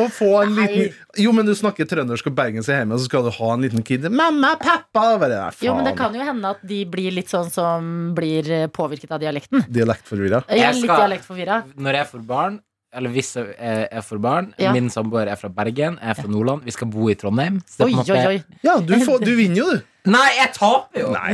å 0.00 0.04
få 0.12 0.30
en 0.42 0.54
liten 0.58 0.90
Jo, 1.22 1.32
men 1.36 1.46
du 1.48 1.54
snakker 1.56 1.86
trøndersk 1.88 2.28
og 2.32 2.36
bergensk 2.36 2.72
hjemme, 2.72 2.96
og 2.96 3.00
så 3.02 3.08
skal 3.08 3.24
du 3.28 3.30
ha 3.38 3.52
en 3.54 3.62
liten 3.64 3.84
kid. 3.86 4.04
'Mamma, 4.10 4.56
pappa!' 4.60 5.06
Bare. 5.22 5.40
Jo, 5.62 5.74
men 5.78 5.86
det 5.86 5.94
kan 5.98 6.14
jo 6.14 6.24
hende 6.26 6.50
at 6.56 6.60
de 6.66 6.82
blir 6.90 7.14
litt 7.14 7.30
sånn 7.32 7.48
som 7.52 8.12
blir 8.16 8.50
eh, 8.52 8.66
påvirket 8.72 9.12
av 9.14 9.22
dialekten. 9.22 9.64
Dialektforvirra. 9.70 10.42
Litt 10.50 10.82
dialektforvirra. 10.90 11.62
Når 11.78 12.00
jeg 12.02 12.10
får 12.10 12.24
barn, 12.26 12.58
eller 12.96 13.12
hvis 13.12 13.34
jeg 13.36 13.54
er- 13.58 14.02
for 14.02 14.18
barn 14.18 14.52
Ja. 14.58 14.72
Min 14.72 14.88
samboer 14.90 15.28
er 15.28 15.36
fra 15.36 15.48
Bergen, 15.48 15.98
jeg 16.00 16.10
er 16.10 16.14
fra 16.14 16.28
Nordland. 16.28 16.64
Vi 16.64 16.70
skal 16.72 16.88
bo 16.88 17.08
i 17.08 17.14
Trondheim. 17.14 17.60
Så 17.68 17.78
det 17.78 17.86
Oi, 17.86 17.92
på 17.92 17.98
en 17.98 18.04
måte 18.04 18.16
oi, 18.16 18.36
oi. 18.36 18.44
Ja, 18.62 18.78
du, 18.80 18.94
får, 19.04 19.24
du 19.24 19.34
vinner 19.36 19.56
jo, 19.56 19.70
du. 19.72 19.80
Nei, 20.06 20.28
jeg 20.38 20.52
taper 20.54 21.00
jo! 21.00 21.08
Nei. 21.16 21.32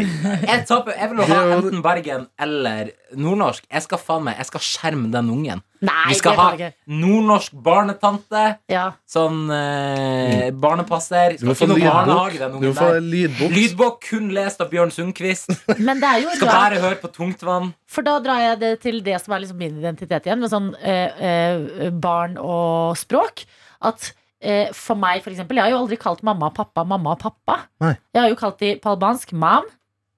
Jeg 0.48 0.62
taper 0.68 0.94
Jeg 0.96 1.10
vil 1.10 1.18
jo 1.20 1.26
ha 1.28 1.40
enten 1.58 1.82
Bergen 1.84 2.22
eller 2.40 2.88
nordnorsk. 3.20 3.66
Jeg 3.68 3.82
skal 3.84 4.00
faen 4.00 4.22
meg 4.24 4.38
Jeg 4.40 4.46
skal 4.48 4.62
skjerme 4.64 5.10
den 5.12 5.28
ungen. 5.34 5.60
Nei, 5.82 6.04
Vi 6.08 6.14
skal 6.20 6.32
det 6.32 6.38
ha 6.40 6.46
kan 6.48 6.56
vi 6.60 6.64
ikke. 6.70 6.96
nordnorsk 7.02 7.56
barnetante. 7.66 8.44
Ja. 8.72 8.84
Sånn 9.10 9.42
eh, 9.52 10.46
barnepasser. 10.62 11.36
Du 11.40 11.44
må 11.50 11.56
Skal 11.56 11.68
få 11.72 11.76
ikke 11.76 11.84
noe 11.84 11.96
barnehage, 11.98 12.38
lydbok. 12.38 12.40
den 12.40 12.52
Du 12.52 12.56
må 12.56 12.62
ungen 12.62 12.78
få 12.78 12.88
der. 12.94 13.04
lydbok. 13.12 13.54
Lydbok 13.58 13.98
kun 14.08 14.30
lest 14.38 14.62
av 14.64 14.70
Bjørn 14.72 14.94
Sundquist. 14.94 15.52
Men 15.78 16.00
det 16.00 16.08
er 16.14 16.22
jo 16.24 16.32
Skal 16.38 16.48
rart, 16.48 16.62
bare 16.62 16.80
høre 16.86 17.00
på 17.02 17.12
tungtvann. 17.16 17.72
for 17.92 18.06
da 18.08 18.16
drar 18.24 18.40
jeg 18.46 18.60
det 18.62 18.72
til 18.86 19.02
det 19.04 19.18
som 19.20 19.34
er 19.36 19.44
liksom 19.44 19.58
min 19.60 19.76
identitet 19.82 20.24
igjen, 20.30 20.40
med 20.40 20.52
sånn 20.54 20.70
eh, 20.80 21.28
eh, 21.28 21.90
barn 21.92 22.38
og 22.40 22.96
språk. 22.96 23.44
At 23.82 24.12
for 24.74 24.98
meg, 24.98 25.22
for 25.22 25.30
eksempel, 25.30 25.56
jeg 25.60 25.64
har 25.64 25.70
jo 25.74 25.82
aldri 25.84 25.96
kalt 26.02 26.22
mamma 26.26 26.48
og 26.50 26.54
pappa 26.56 26.84
mamma 26.84 27.12
og 27.14 27.20
pappa. 27.22 27.60
Nei. 27.80 27.94
Jeg 28.14 28.22
har 28.24 28.28
jo 28.32 28.38
kalt 28.40 28.58
de 28.58 28.74
på 28.82 28.90
albansk 28.96 29.32
mam. 29.32 29.64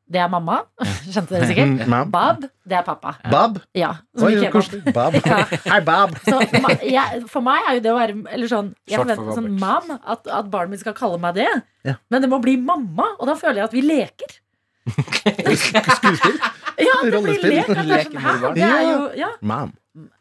Det 0.05 0.21
er 0.21 0.29
mamma. 0.29 0.59
Skjønte 1.09 1.33
dere 1.33 1.47
sikkert? 1.49 1.87
Mam. 1.93 2.11
Bab, 2.13 2.43
det 2.69 2.77
er 2.77 2.83
pappa. 2.85 3.15
Bab. 3.33 3.57
Ja, 3.75 3.95
som 4.17 4.29
Oi. 4.29 4.51
Bab. 4.93 5.15
Ja. 5.25 5.39
Hei, 5.65 5.79
Bab. 5.87 6.13
Så 6.27 6.43
jeg, 6.85 7.23
for 7.33 7.41
meg 7.47 7.65
er 7.71 7.79
jo 7.79 7.85
det 7.87 7.93
å 7.93 7.97
være 7.97 8.17
Eller 8.37 8.51
sånn 8.53 8.69
Jeg 8.85 9.01
for 9.01 9.09
forventer 9.09 9.39
sånn 9.41 9.49
mam, 9.63 9.95
at, 10.05 10.29
at 10.29 10.51
barnet 10.53 10.75
mitt 10.77 10.83
skal 10.85 10.93
kalle 10.99 11.17
meg 11.25 11.39
det. 11.41 11.49
Ja. 11.89 11.97
Men 12.13 12.21
det 12.27 12.29
må 12.33 12.39
bli 12.45 12.59
mamma, 12.61 13.15
og 13.17 13.25
da 13.33 13.35
føler 13.41 13.63
jeg 13.63 13.71
at 13.71 13.77
vi 13.79 13.85
leker. 13.89 14.37
Skuespill. 14.85 16.37
Ja, 16.85 16.97
det 17.09 17.21
blir 17.25 17.41
lek. 17.49 17.69
Det 17.69 17.77
er 17.79 17.81
sånn, 17.81 17.89
Leker 17.95 18.15
med 18.19 18.25
hæ? 18.25 18.33
barn. 18.45 18.55
Det 18.55 18.61
Ja. 18.69 18.81
jo 18.91 19.11
Ja, 19.25 19.31
Mam. 19.41 19.73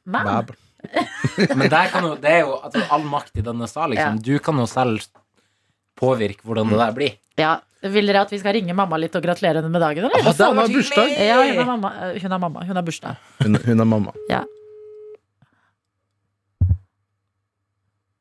mam. 0.06 0.26
Bab. 0.32 0.56
Men 1.60 1.70
der 1.72 1.88
kan 1.94 2.04
jo, 2.08 2.16
det 2.22 2.30
er 2.32 2.42
jo 2.44 2.56
altså, 2.60 2.82
all 2.94 3.04
makt 3.10 3.38
i 3.40 3.44
denne 3.46 3.68
sal. 3.72 3.94
Liksom. 3.94 4.20
Du 4.26 4.34
kan 4.44 4.58
jo 4.62 4.66
selv 4.70 5.06
påvirke 6.00 6.44
hvordan 6.48 6.70
det 6.74 6.80
der 6.82 6.98
blir. 6.98 7.14
Ja. 7.40 7.54
Vil 7.84 8.08
dere 8.08 8.22
at 8.24 8.30
vi 8.32 8.38
skal 8.40 8.54
ringe 8.56 8.72
mamma 8.78 8.96
litt 9.02 9.16
og 9.20 9.24
gratulere 9.26 9.60
henne 9.60 9.68
med 9.74 9.82
dagen, 9.84 10.06
eller? 10.08 10.22
Ah, 10.24 10.36
det 10.38 10.46
har 10.48 10.70
bursdag. 10.72 11.10
Ja, 11.20 11.40
hun 11.44 11.58
har 11.60 11.66
mamma. 11.68 11.90
eh, 12.08 12.20
Hun 12.24 12.32
har, 12.32 12.40
mamma. 12.40 12.62
Hun 12.64 12.76
har 12.80 12.86
bursdag. 12.88 13.18
Hun, 13.44 13.58
hun 13.66 13.80
er 13.84 13.90
mamma. 13.90 14.14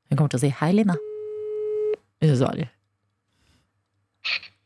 Hun 0.08 0.18
kommer 0.18 0.32
til 0.34 0.40
å 0.40 0.42
si 0.42 0.50
hei, 0.60 0.72
Lina. 0.76 0.96
Hun 2.22 2.34
svarer. 2.36 2.72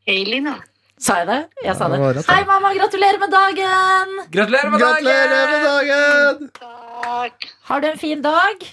Hei, 0.07 0.23
Lina. 0.27 0.57
Sa 0.97 1.19
jeg 1.21 1.27
det? 1.29 1.39
Jeg 1.61 1.77
sa 1.77 1.87
det. 1.93 1.99
Det 2.01 2.09
rett, 2.17 2.29
Hei, 2.33 2.41
mamma, 2.49 2.71
gratulerer 2.73 3.19
med 3.21 3.29
dagen! 3.29 4.15
Gratulerer 4.33 4.71
med 4.73 4.81
dagen! 4.81 5.05
Gratulerer 5.05 5.51
med 5.53 5.61
dagen! 5.69 6.49
Takk. 7.03 7.47
Har 7.69 7.81
du 7.81 7.87
en 7.91 7.97
fin 7.99 8.21
dag? 8.21 8.63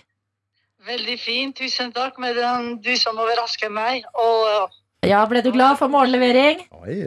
Veldig 0.87 1.17
fint. 1.21 1.57
Tusen 1.57 1.93
takk 1.97 2.19
med 2.21 2.37
den 2.37 2.75
du 2.85 2.93
som 3.01 3.19
overrasker 3.21 3.71
meg. 3.73 4.05
Og 4.15 4.49
uh, 4.65 4.81
Ja, 5.05 5.25
ble 5.29 5.43
du 5.45 5.51
glad 5.53 5.77
for 5.81 5.89
morgenlevering? 5.93 6.65
Oi. 6.81 7.05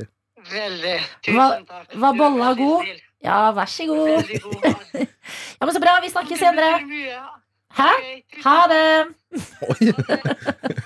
veldig. 0.52 0.98
Tusen 1.26 1.66
takk. 1.70 1.96
var 1.96 2.14
bolla 2.18 2.54
god? 2.58 2.84
snill. 2.86 3.02
Ja, 3.26 3.40
vær 3.58 3.66
så 3.66 3.86
god. 3.90 4.08
Veldig 4.16 4.42
god. 4.42 5.08
Ja, 5.60 5.66
men 5.66 5.74
Så 5.74 5.80
bra. 5.82 5.98
Vi 6.04 6.10
snakkes 6.10 6.40
senere. 6.40 6.78
Mye. 6.86 7.18
Hæ? 7.78 7.88
Okay, 7.98 8.42
Ha 8.46 8.58
det. 8.72 8.84
Oi. 9.68 9.92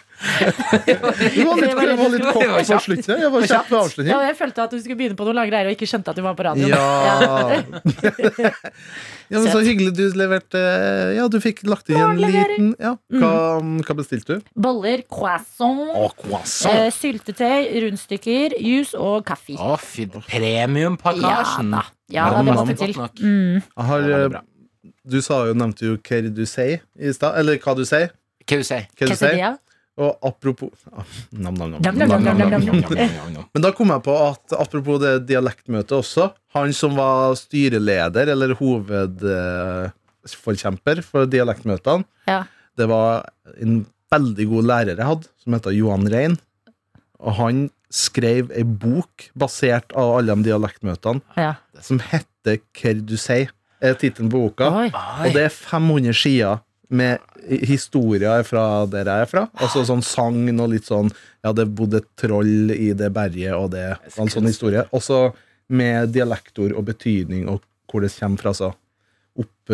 Du 0.22 1.42
var 1.46 1.56
litt, 1.58 1.80
jeg 1.82 1.98
var 1.98 2.10
litt 2.14 2.26
kort 2.30 2.52
på 2.70 2.78
slutten. 2.86 3.22
Jeg 3.24 3.32
var 3.34 3.42
kjapp 3.50 3.70
med 3.72 3.78
Ja, 3.78 3.82
avslutning. 3.86 4.12
jeg 4.28 4.36
følte 4.38 4.64
at 4.66 4.72
du 4.76 4.80
skulle 4.82 4.98
begynne 5.00 5.18
på 5.18 5.26
noen 5.28 5.38
lange 5.40 5.52
greier 5.54 5.70
og 5.72 5.76
ikke 5.76 5.88
skjønte 5.90 6.14
at 6.14 6.18
du 6.20 6.24
var 6.26 6.36
på 6.38 6.46
radioen. 6.46 6.70
Ja. 6.70 6.82
ja, 9.32 9.40
men 9.40 9.48
Så 9.52 9.60
hyggelig 9.66 9.94
du 9.98 10.04
leverte 10.20 10.62
Ja, 11.18 11.26
du 11.32 11.38
fikk 11.44 11.58
lagt 11.70 11.90
inn 11.92 12.00
en 12.02 12.20
liten 12.22 12.72
ja. 12.82 12.94
hva, 13.18 13.32
hva 13.62 13.94
bestilte 13.98 14.40
du? 14.40 14.44
Boller, 14.62 15.00
croissant, 15.10 15.82
oh, 15.96 16.12
croissant! 16.22 16.74
eh, 16.76 16.90
syltetøy, 16.96 17.60
rundstykker, 17.86 18.48
juice 18.62 18.94
og 18.98 19.26
kaffe. 19.28 19.56
Å, 19.58 19.76
fy 19.82 20.08
Premiumpakkasjen. 20.12 21.72
Ja 21.72 21.82
da. 21.82 21.84
Ja, 22.12 22.14
Ja, 22.28 22.30
da, 22.36 22.42
det 22.44 22.54
måtte 22.58 22.76
til. 22.80 22.94
nok. 22.98 23.20
Mm. 23.24 23.62
Jeg 23.64 23.86
har, 23.92 24.00
Det 24.08 24.16
eh, 24.36 24.40
du 25.12 25.20
sa 25.24 25.36
jo, 25.48 25.54
nevnte 25.58 25.86
jo 25.88 25.94
hva 25.98 26.18
du 26.30 26.44
sier 26.46 26.80
i 27.00 27.14
stad. 27.16 27.38
Eller 27.40 27.58
hva 27.64 27.74
du 27.78 27.84
sier. 27.88 28.10
Hva 28.46 28.58
du 28.60 28.64
sier 28.68 28.86
og 30.02 30.18
apropos 30.26 30.72
Men 31.32 31.54
da 33.62 33.70
kom 33.76 33.92
jeg 33.94 34.02
på 34.08 34.14
at 34.18 34.54
apropos 34.58 34.98
det 35.04 35.26
dialektmøtet 35.30 35.94
også 36.00 36.24
Han 36.56 36.74
som 36.76 36.92
var 36.98 37.36
styreleder, 37.40 38.26
eller 38.34 38.50
hovedforkjemper 38.60 40.98
for 41.06 41.26
dialektmøtene, 41.32 42.04
ja. 42.28 42.42
det 42.76 42.88
var 42.92 43.08
en 43.62 43.86
veldig 44.12 44.46
god 44.52 44.64
lærer 44.68 44.98
jeg 44.98 45.08
hadde, 45.08 45.28
som 45.40 45.54
heter 45.56 45.72
Johan 45.78 46.10
Rein. 46.12 46.36
Og 47.24 47.32
han 47.38 47.70
skrev 47.92 48.52
ei 48.52 48.64
bok 48.66 49.32
basert 49.40 49.92
av 49.96 50.18
alle 50.18 50.36
de 50.36 50.44
dialektmøtene, 50.50 51.22
ja. 51.40 51.54
som 51.80 52.00
heter 52.12 52.58
Hva 52.76 52.92
du 53.00 53.18
sier, 53.22 53.50
er 53.82 53.94
tittelen 54.02 54.30
på 54.32 54.38
boka. 54.44 54.66
Oi. 54.84 54.90
Og 54.92 55.34
det 55.36 55.44
er 55.48 55.54
500 55.54 56.14
sider 56.18 56.56
med 56.92 57.24
historier 57.72 58.44
fra 58.48 58.86
der 58.92 59.08
jeg 59.08 59.26
er 59.26 59.30
fra. 59.32 59.46
Altså 59.58 59.86
sånn 59.88 60.04
sagn 60.06 60.60
og 60.60 60.74
litt 60.74 60.90
sånn 60.90 61.12
Ja, 61.42 61.54
det 61.58 61.72
bodde 61.74 62.04
et 62.04 62.10
troll 62.20 62.70
i 62.76 62.92
det 62.94 63.10
berget, 63.16 63.56
og 63.58 63.72
det 63.74 63.88
var 63.96 64.24
en 64.26 64.30
sånn 64.30 64.50
historie. 64.50 64.84
Også 64.94 65.32
med 65.72 66.12
dialektord 66.14 66.76
og 66.76 66.86
betydning 66.92 67.48
og 67.50 67.64
hvor 67.90 68.04
det 68.04 68.12
kommer 68.14 68.44
fra. 68.44 68.54
Så 68.54 68.70
opp, 69.42 69.74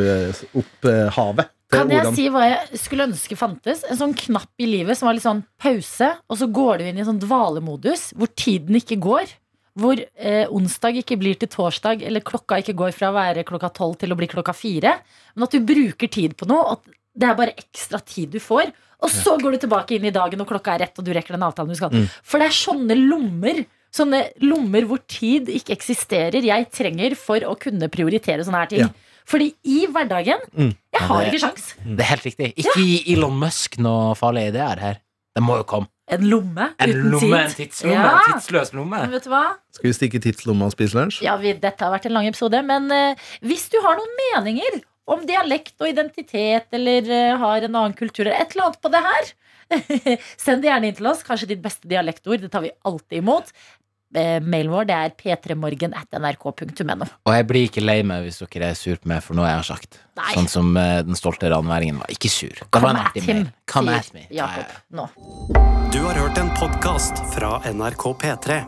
opp 0.62 0.90
havet. 1.18 1.52
Kan 1.74 1.92
jeg 1.92 2.14
si 2.16 2.30
hva 2.32 2.46
jeg 2.46 2.80
skulle 2.80 3.10
ønske 3.10 3.36
fantes? 3.36 3.82
En 3.92 4.00
sånn 4.00 4.16
knapp 4.16 4.64
i 4.64 4.70
livet 4.70 4.96
som 4.96 5.10
var 5.10 5.18
litt 5.18 5.26
sånn 5.26 5.44
pause, 5.60 6.14
og 6.32 6.40
så 6.40 6.48
går 6.48 6.80
du 6.80 6.88
inn 6.88 7.02
i 7.02 7.04
en 7.04 7.10
sånn 7.10 7.26
dvalemodus 7.26 8.14
hvor 8.16 8.32
tiden 8.40 8.80
ikke 8.80 9.00
går. 9.04 9.34
Hvor 9.78 10.00
eh, 10.00 10.48
onsdag 10.50 11.02
ikke 11.04 11.20
blir 11.22 11.36
til 11.38 11.52
torsdag, 11.54 12.02
eller 12.08 12.24
klokka 12.26 12.62
ikke 12.64 12.78
går 12.80 12.96
fra 12.96 13.12
å 13.12 13.18
være 13.18 13.44
klokka 13.46 13.70
tolv 13.76 14.00
til 14.02 14.16
å 14.16 14.18
bli 14.18 14.30
klokka 14.32 14.56
fire. 14.58 14.96
Men 15.36 15.46
at 15.46 15.54
du 15.54 15.68
bruker 15.68 16.10
tid 16.10 16.34
på 16.40 16.48
noe, 16.50 16.78
at 16.78 16.97
det 17.18 17.28
er 17.32 17.36
bare 17.40 17.56
ekstra 17.58 18.00
tid 18.06 18.32
du 18.36 18.40
får. 18.44 18.70
Og 19.06 19.10
så 19.14 19.36
går 19.38 19.54
du 19.54 19.58
tilbake 19.68 19.94
inn 19.98 20.06
i 20.10 20.14
dagen, 20.14 20.42
og 20.42 20.48
klokka 20.50 20.74
er 20.74 20.80
rett, 20.88 20.98
og 20.98 21.06
du 21.06 21.12
rekker 21.14 21.36
den 21.36 21.44
avtalen 21.46 21.70
du 21.70 21.78
skal. 21.78 21.92
Mm. 21.94 22.08
For 22.26 22.42
det 22.42 22.48
er 22.50 22.56
sånne 22.58 22.96
lommer. 22.98 23.60
Sånne 23.94 24.24
lommer 24.44 24.86
hvor 24.90 25.00
tid 25.10 25.48
ikke 25.54 25.76
eksisterer, 25.78 26.42
jeg 26.44 26.66
trenger 26.74 27.14
for 27.18 27.40
å 27.46 27.54
kunne 27.62 27.88
prioritere 27.94 28.44
sånne 28.46 28.64
her 28.64 28.72
ting. 28.72 28.80
Ja. 28.86 28.90
Fordi 29.28 29.52
i 29.68 29.86
hverdagen 29.92 30.40
Mm. 30.56 30.72
Jeg 30.94 31.02
har 31.02 31.24
det- 31.24 31.34
ikke 31.34 31.42
sjans. 31.44 31.74
Det 31.84 32.00
er 32.00 32.10
helt 32.14 32.24
riktig. 32.26 32.54
Ikke 32.58 32.76
gi 32.80 33.14
Elon 33.14 33.38
Musk 33.40 33.78
noe 33.78 34.16
farlige 34.16 34.54
ideer 34.54 34.80
her. 34.80 34.98
Det 35.36 35.44
må 35.44 35.58
jo 35.58 35.64
komme. 35.64 35.88
En 36.10 36.22
lomme 36.30 36.74
En 36.80 36.90
uten 36.90 37.12
lomme, 37.12 37.38
en 37.44 37.50
tid. 37.52 37.70
tidslomme. 37.70 37.94
Ja. 37.94 38.22
En 38.26 38.34
tidsløs 38.40 38.74
lomme. 38.74 39.10
Vet 39.12 39.24
du 39.26 39.30
hva? 39.30 39.56
Skal 39.76 39.90
vi 39.92 39.94
stikke 39.94 40.16
i 40.16 40.20
tidslomma 40.32 40.66
og 40.66 40.72
spise 40.72 40.96
lunsj? 40.96 41.22
Ja, 41.22 41.36
vi, 41.38 41.52
dette 41.54 41.80
har 41.84 41.92
vært 41.92 42.06
en 42.08 42.14
lang 42.14 42.26
episode, 42.28 42.64
men 42.66 42.90
uh, 42.92 43.14
hvis 43.44 43.68
du 43.70 43.78
har 43.84 43.98
noen 44.00 44.16
meninger 44.34 44.82
om 45.08 45.26
dialekt 45.28 45.76
og 45.82 45.90
identitet, 45.90 46.68
eller 46.76 47.12
eh, 47.12 47.34
har 47.40 47.66
en 47.66 47.76
annen 47.76 47.98
kultur, 47.98 48.26
eller 48.26 48.42
et 48.42 48.56
eller 48.56 48.68
annet 48.68 48.82
på 48.84 48.94
det 48.94 49.04
her, 49.08 49.34
send 50.46 50.64
det 50.64 50.72
gjerne 50.72 50.92
inn 50.92 50.98
til 51.00 51.10
oss. 51.12 51.26
Kanskje 51.28 51.52
ditt 51.54 51.64
beste 51.64 51.90
dialektord. 51.90 52.44
Det 52.44 52.52
tar 52.54 52.66
vi 52.66 52.74
alltid 52.88 53.24
imot. 53.24 53.52
Eh, 54.16 54.38
mailen 54.40 54.72
vår 54.72 54.88
det 54.88 54.96
er 54.96 55.16
p3morgen 55.20 55.96
at 55.98 56.16
nrk.no. 56.16 57.08
Og 57.28 57.34
jeg 57.36 57.48
blir 57.50 57.68
ikke 57.68 57.84
lei 57.84 58.00
meg 58.08 58.24
hvis 58.24 58.40
dere 58.40 58.72
er 58.72 58.80
sur 58.80 58.96
på 59.02 59.12
meg 59.12 59.20
for 59.26 59.36
noe 59.40 59.50
jeg 59.50 59.60
har 59.60 59.68
sagt. 59.68 60.00
Nei. 60.20 60.32
Sånn 60.38 60.50
som 60.52 60.72
eh, 60.80 61.02
den 61.08 61.20
stolte 61.20 61.52
ranværingen 61.52 62.00
var. 62.04 62.16
Ikke 62.16 62.32
sur. 62.32 62.56
Det 62.56 62.72
Come 62.72 62.96
at 62.96 63.20
him. 63.20 63.48
Come 63.68 64.00
at 64.00 64.12
me. 64.16 64.28
Ja, 64.30 64.48
ja, 64.48 64.64
Jakob 64.64 64.72
ja. 64.72 64.82
nå. 65.02 65.92
Du 65.92 66.02
har 66.08 66.20
hørt 66.24 66.40
en 66.40 66.52
podkast 66.60 67.24
fra 67.36 67.58
NRK 67.68 68.12
P3. 68.24 68.64